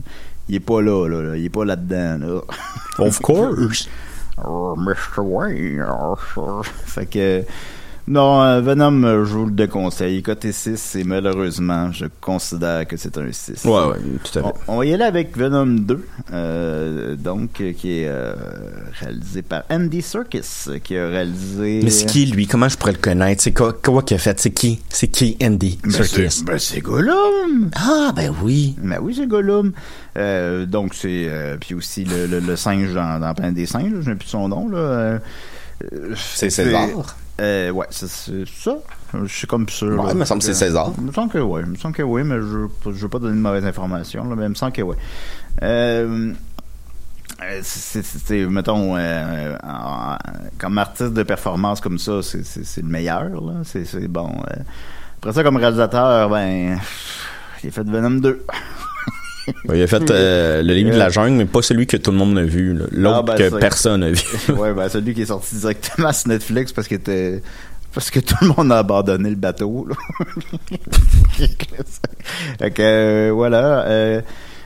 [0.49, 1.37] Il est pas là, là, là.
[1.37, 2.41] il est pas là-dedans là.
[2.99, 3.89] Of course.
[4.45, 5.21] Oh, Mr.
[5.21, 5.85] Wayne.
[6.87, 7.45] fait que.
[8.13, 10.23] Non, euh, Venom, euh, je vous le déconseille.
[10.23, 13.65] Côté 6, et malheureusement, je considère que c'est un 6.
[13.65, 14.49] Ouais, ouais, tout à fait.
[14.69, 18.35] On, on va y aller avec Venom 2, euh, donc, qui est euh,
[19.01, 20.43] réalisé par Andy Serkis,
[20.85, 21.81] qui a réalisé...
[21.83, 22.47] Mais c'est qui, lui?
[22.47, 23.43] Comment je pourrais le connaître?
[23.43, 24.39] C'est quoi, quoi qu'il a fait?
[24.39, 24.83] C'est qui?
[24.91, 26.31] C'est qui, Andy Ben, Serkis?
[26.31, 27.71] c'est- ben, c'est Gollum!
[27.77, 28.77] Ah, ben oui.
[28.83, 29.73] Ben oui, c'est Gollum.
[30.19, 31.31] Euh, donc, c'est...
[31.61, 34.49] puis aussi le, le, le singe dans, dans Plein des singes, je n'ai plus son
[34.49, 35.19] nom, là.
[36.15, 36.89] C'est César.
[37.41, 38.75] Euh, ouais, c'est ça.
[39.15, 39.89] Je suis comme sûr.
[39.89, 40.13] Ouais, là.
[40.13, 40.93] il me semble que c'est César.
[40.99, 41.63] Il me semble que oui.
[41.65, 44.37] Il me semble que oui, mais je ne veux pas donner de mauvaises informations, là,
[44.37, 44.97] mais il me semble que oui.
[45.63, 46.33] Euh,
[47.43, 50.17] euh, c'est, mettons, euh, en-
[50.59, 53.55] comme artiste de performance comme ça, c'est, c'est, c'est le meilleur, là.
[53.65, 54.31] C'est, c'est bon.
[54.51, 54.61] euh.
[55.19, 56.79] Après ça, comme réalisateur, ben,
[57.65, 58.45] il a fait Venom 2.
[59.75, 62.17] Il a fait euh, le livre de la jungle, mais pas celui que tout le
[62.17, 62.77] monde a vu.
[62.91, 64.23] L'autre Ah, ben, que personne n'a vu.
[64.57, 67.43] ouais, ben, celui qui est sorti directement sur Netflix parce était,
[67.93, 69.89] parce que tout le monde a abandonné le bateau,
[72.59, 74.21] que, euh, voilà, euh,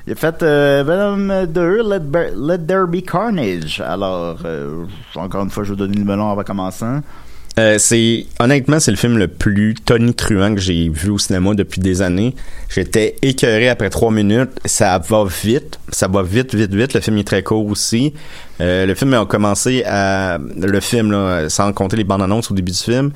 [0.06, 3.80] il a fait euh, Venom 2, Let, There Be Carnage.
[3.80, 4.38] Alors,
[5.16, 7.00] encore une fois, je vais donner le melon avant commençant.
[7.58, 11.80] Euh, c'est honnêtement c'est le film le plus tonitruant que j'ai vu au cinéma depuis
[11.80, 12.34] des années.
[12.68, 14.50] J'étais écœuré après trois minutes.
[14.66, 16.92] Ça va vite, ça va vite, vite, vite.
[16.92, 18.12] Le film est très court aussi.
[18.60, 22.54] Euh, le film a commencé à le film là, sans compter les bandes annonces au
[22.54, 23.10] début du film.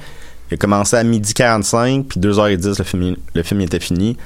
[0.51, 4.17] Il a commencé à midi 45 puis 2h10 le film le film était fini.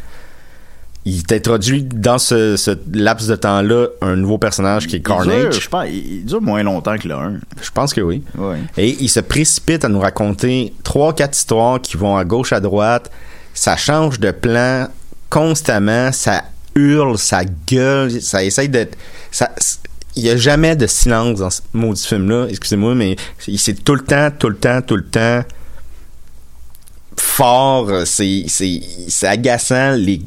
[1.07, 5.17] Il t'introduit dans ce, ce laps de temps-là un nouveau personnage qui est Il dure,
[5.17, 5.61] Carnage.
[5.61, 7.41] je pense, il, dure moins longtemps que le 1.
[7.61, 8.23] Je pense que oui.
[8.79, 12.61] Et il se précipite à nous raconter trois, quatre histoires qui vont à gauche, à
[12.61, 13.11] droite.
[13.53, 14.89] Ça change de plan
[15.29, 16.11] constamment.
[16.11, 16.45] Ça
[16.75, 18.97] hurle, ça gueule, ça essaye d'être.
[19.31, 19.51] Ça,
[20.17, 22.47] il y a jamais de silence dans ce maudit film-là.
[22.49, 25.43] Excusez-moi, mais c'est tout le temps, tout le temps, tout le temps
[27.17, 27.91] fort.
[28.07, 29.93] C'est, c'est, c'est agaçant.
[29.93, 30.23] Les,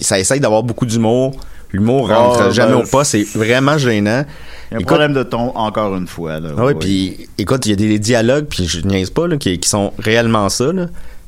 [0.00, 1.36] ça essaye d'avoir beaucoup d'humour.
[1.72, 3.02] L'humour rentre Ah, jamais ben, au pas.
[3.04, 4.24] C'est vraiment gênant.
[4.70, 6.38] Il y a un Écoute- problème de ton, encore une fois.
[6.38, 6.50] Là.
[6.56, 9.58] ah ouais, puis écoute, il y a des dialogues, puis je niaise pas, là, qui,
[9.58, 10.66] qui sont réellement ça.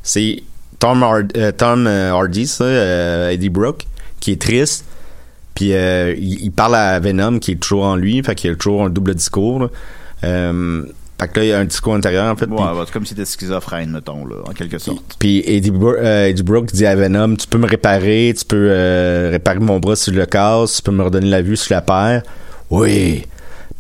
[0.03, 0.43] C'est
[0.79, 3.87] Tom, Hard- euh, Tom euh, Hardy, ça, euh, Eddie Brooke,
[4.21, 4.85] qui est triste,
[5.55, 8.55] puis euh, il, il parle à Venom, qui est toujours en lui, fait qu'il a
[8.55, 9.69] toujours un double discours.
[11.19, 12.47] Fait que là, il y a un discours intérieur, en fait.
[12.47, 15.17] Ouais, c'est comme si t'étais schizophrène, mettons, là, en quelque sorte.
[15.19, 18.69] puis Eddie, Bro- euh, Eddie Brooke dit à Venom, tu peux me réparer, tu peux
[18.71, 21.69] euh, réparer mon bras si je le casse, tu peux me redonner la vue si
[21.69, 22.23] je la perds.
[22.71, 23.25] Oui,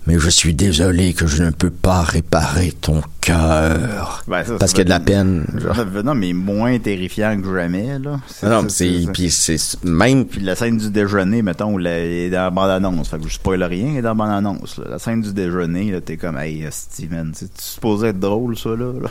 [0.06, 4.22] mais je suis désolé que je ne peux pas réparer ton cœur.
[4.28, 5.44] Ben, ça, Parce qu'il y a de la peine.
[5.52, 8.20] Venom est moins terrifiant que jamais, là.
[8.44, 12.38] Non, mais c'est, puis c'est même, Puis la scène du déjeuner, mettons, il est dans
[12.38, 13.08] la bande-annonce.
[13.08, 14.78] Fait que je spoil rien, il est dans la bande-annonce.
[14.78, 14.84] là.
[14.90, 18.92] La scène du déjeuner, là, t'es comme, hey, Steven, tu supposé être drôle, ça, là.
[19.02, 19.10] là?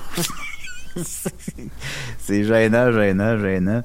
[2.20, 3.84] c'est gênant, gênant, gênant.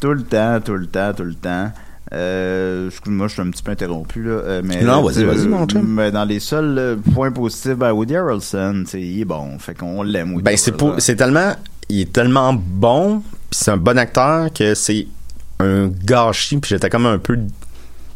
[0.00, 1.72] Tout le temps, tout le temps, tout le temps.
[2.14, 4.30] Euh, excuse-moi, je suis un petit peu interrompu, là.
[4.30, 5.84] euh, mais, Non, vas-y, euh, vas-y, mon chum.
[5.86, 9.58] Mais dans les seuls euh, points positifs, ben, Woody Harrelson, tu sais, il est bon.
[9.58, 11.54] Fait qu'on l'aime, Woody ben c'est pour, c'est tellement,
[11.88, 15.08] il est tellement bon, puis c'est un bon acteur que c'est
[15.58, 17.38] un gâchis, puis j'étais comme un peu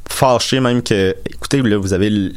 [0.08, 2.32] fâché même que, écoutez, là, vous avez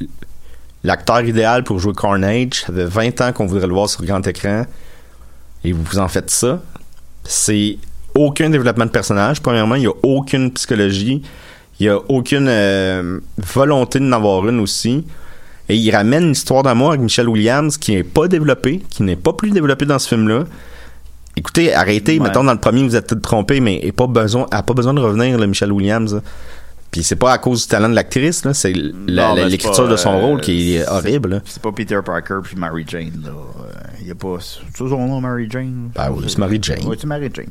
[0.84, 4.26] l'acteur idéal pour jouer Carnage, ça fait 20 ans qu'on voudrait le voir sur grand
[4.26, 4.66] écran,
[5.64, 6.62] et vous vous en faites ça.
[7.24, 7.78] C'est
[8.16, 9.42] aucun développement de personnage.
[9.42, 11.22] Premièrement, il n'y a aucune psychologie.
[11.82, 15.04] Il n'y a aucune euh, volonté d'en avoir une aussi.
[15.68, 19.16] Et il ramène une histoire d'amour avec Michelle Williams qui n'est pas développée, qui n'est
[19.16, 20.44] pas plus développée dans ce film-là.
[21.36, 22.28] Écoutez, arrêtez, Ouais.
[22.28, 24.62] mettons dans le premier vous êtes tout trompé, mais elle n'a pas besoin, elle a
[24.62, 26.14] pas besoin de revenir, là, Michelle Williams.
[26.14, 26.22] là.
[26.92, 30.20] Puis c'est pas à cause du talent de l'actrice, là, c'est l'écriture de son euh,
[30.22, 31.42] rôle qui est horrible.
[31.46, 33.32] C'est pas Peter Parker puis Mary Jane, là.
[34.02, 34.38] Il y a pas.
[34.40, 35.92] C'est ça son nom, Mary Jane?
[35.96, 36.80] Ben oui, c'est Mary Jane.
[36.86, 37.50] Oui, c'est Mary Jane.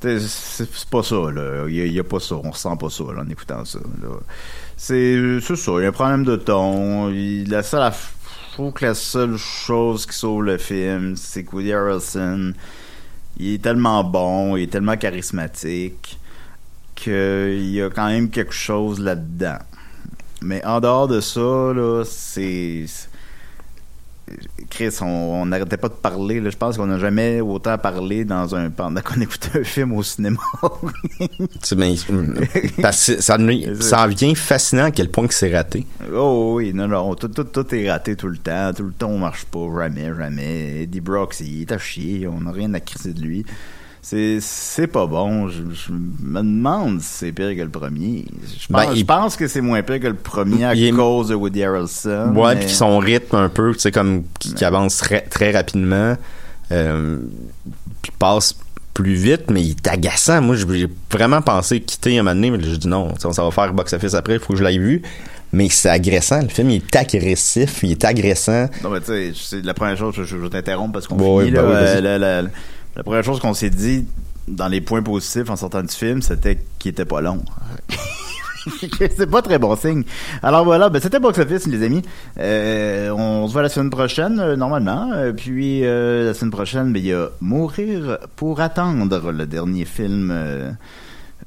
[0.00, 1.66] C'est pas ça, là.
[1.68, 2.36] Il y a, il y a pas ça.
[2.42, 3.78] On ressent pas ça, là, en écoutant ça.
[4.76, 5.72] C'est c'est ça.
[5.78, 7.10] Il y a un problème de ton.
[7.10, 7.82] Il, la seule.
[7.82, 8.12] aff-
[8.48, 12.52] Je trouve que la seule chose qui sauve le film, c'est que Woody Harrelson,
[13.38, 16.18] il est tellement bon, il est tellement charismatique,
[16.94, 19.58] qu'il y a quand même quelque chose là-dedans.
[20.42, 22.86] Mais en dehors de ça, là, c'est.
[24.68, 26.40] Chris, on n'arrêtait pas de parler.
[26.40, 26.50] Là.
[26.50, 30.02] Je pense qu'on n'a jamais autant parlé dans un pendant qu'on écoutait un film au
[30.02, 30.40] cinéma.
[31.76, 31.94] Mais,
[32.80, 33.36] parce que ça,
[33.80, 35.86] ça en vient fascinant à quel point que c'est raté.
[36.14, 38.72] oh oui, non, non, tout, tout, tout est raté tout le temps.
[38.74, 39.66] Tout le temps, on marche pas.
[39.78, 40.82] Jamais, jamais.
[40.82, 42.26] Eddie Brooks, il est à chier.
[42.28, 43.44] On n'a rien à crisser de lui.
[44.02, 45.48] C'est, c'est pas bon.
[45.48, 48.24] Je, je me demande si c'est pire que le premier.
[48.46, 50.94] Je pense, Ben, il- je pense que c'est moins pire que le premier à Il
[50.94, 52.32] cause de Woody Harrelson.
[52.34, 55.50] Ouais, mais- puis son rythme un peu, tu sais, comme qui, qui avance très, très
[55.50, 56.16] rapidement,
[56.72, 57.18] euh,
[58.02, 58.56] puis passe
[58.94, 60.40] plus vite, mais il est agaçant.
[60.40, 63.72] Moi, j'ai vraiment pensé quitter un moment donné, mais j'ai dit non, ça va faire
[63.74, 65.02] box-office après, il faut que je l'aille vu.
[65.52, 66.42] Mais c'est agressant.
[66.42, 68.68] Le film, il est agressif, il est agressant.
[68.84, 71.64] Non, mais tu sais, c'est la première chose, je, t'interromps parce qu'on Ouais, finit, là,
[71.66, 71.96] oui, vas-y.
[71.98, 72.48] euh, la, la-
[72.96, 74.06] la première chose qu'on s'est dit
[74.48, 77.42] dans les points positifs en sortant du film, c'était qu'il était pas long.
[78.80, 80.04] c'est pas très bon signe.
[80.42, 82.02] Alors voilà, ben c'était Box Office, les amis.
[82.38, 85.10] Euh, on se voit la semaine prochaine, euh, normalement.
[85.12, 89.84] Euh, puis euh, la semaine prochaine, ben, il y a Mourir pour attendre, le dernier
[89.84, 90.76] film.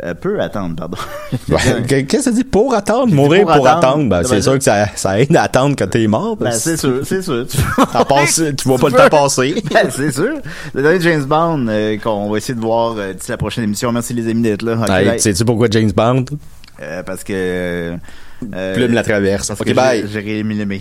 [0.02, 0.98] Euh, euh, peu attendre, pardon.
[1.88, 2.44] Qu'est-ce que ça dit?
[2.44, 3.14] Pour attendre?
[3.14, 3.88] Mourir pour pour, attendre.
[3.88, 4.10] attendre.
[4.10, 6.36] Ben, Ben, c'est sûr que ça, ça aide à attendre quand t'es mort.
[6.36, 7.46] Ben, c'est sûr, c'est sûr.
[7.48, 7.58] Tu,
[7.92, 9.56] T'en passes- tu vois pas le temps passer.
[9.72, 10.36] Ben, c'est sûr.
[10.74, 13.92] Le dernier James Bond euh, qu'on va essayer de voir euh, d'ici la prochaine émission.
[13.92, 14.78] Merci les amis d'être là.
[14.82, 15.20] Ok, Hey.
[15.20, 16.26] Sais-tu pourquoi James Bond?
[16.82, 17.34] Euh, parce que...
[18.54, 19.48] euh, Plume la traverse.
[19.48, 20.06] parce Ok, que bye.
[20.12, 20.76] j'ai- le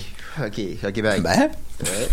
[0.45, 1.21] Ok, ok, bye.
[1.21, 1.51] Ben?
[1.83, 2.09] Ouais.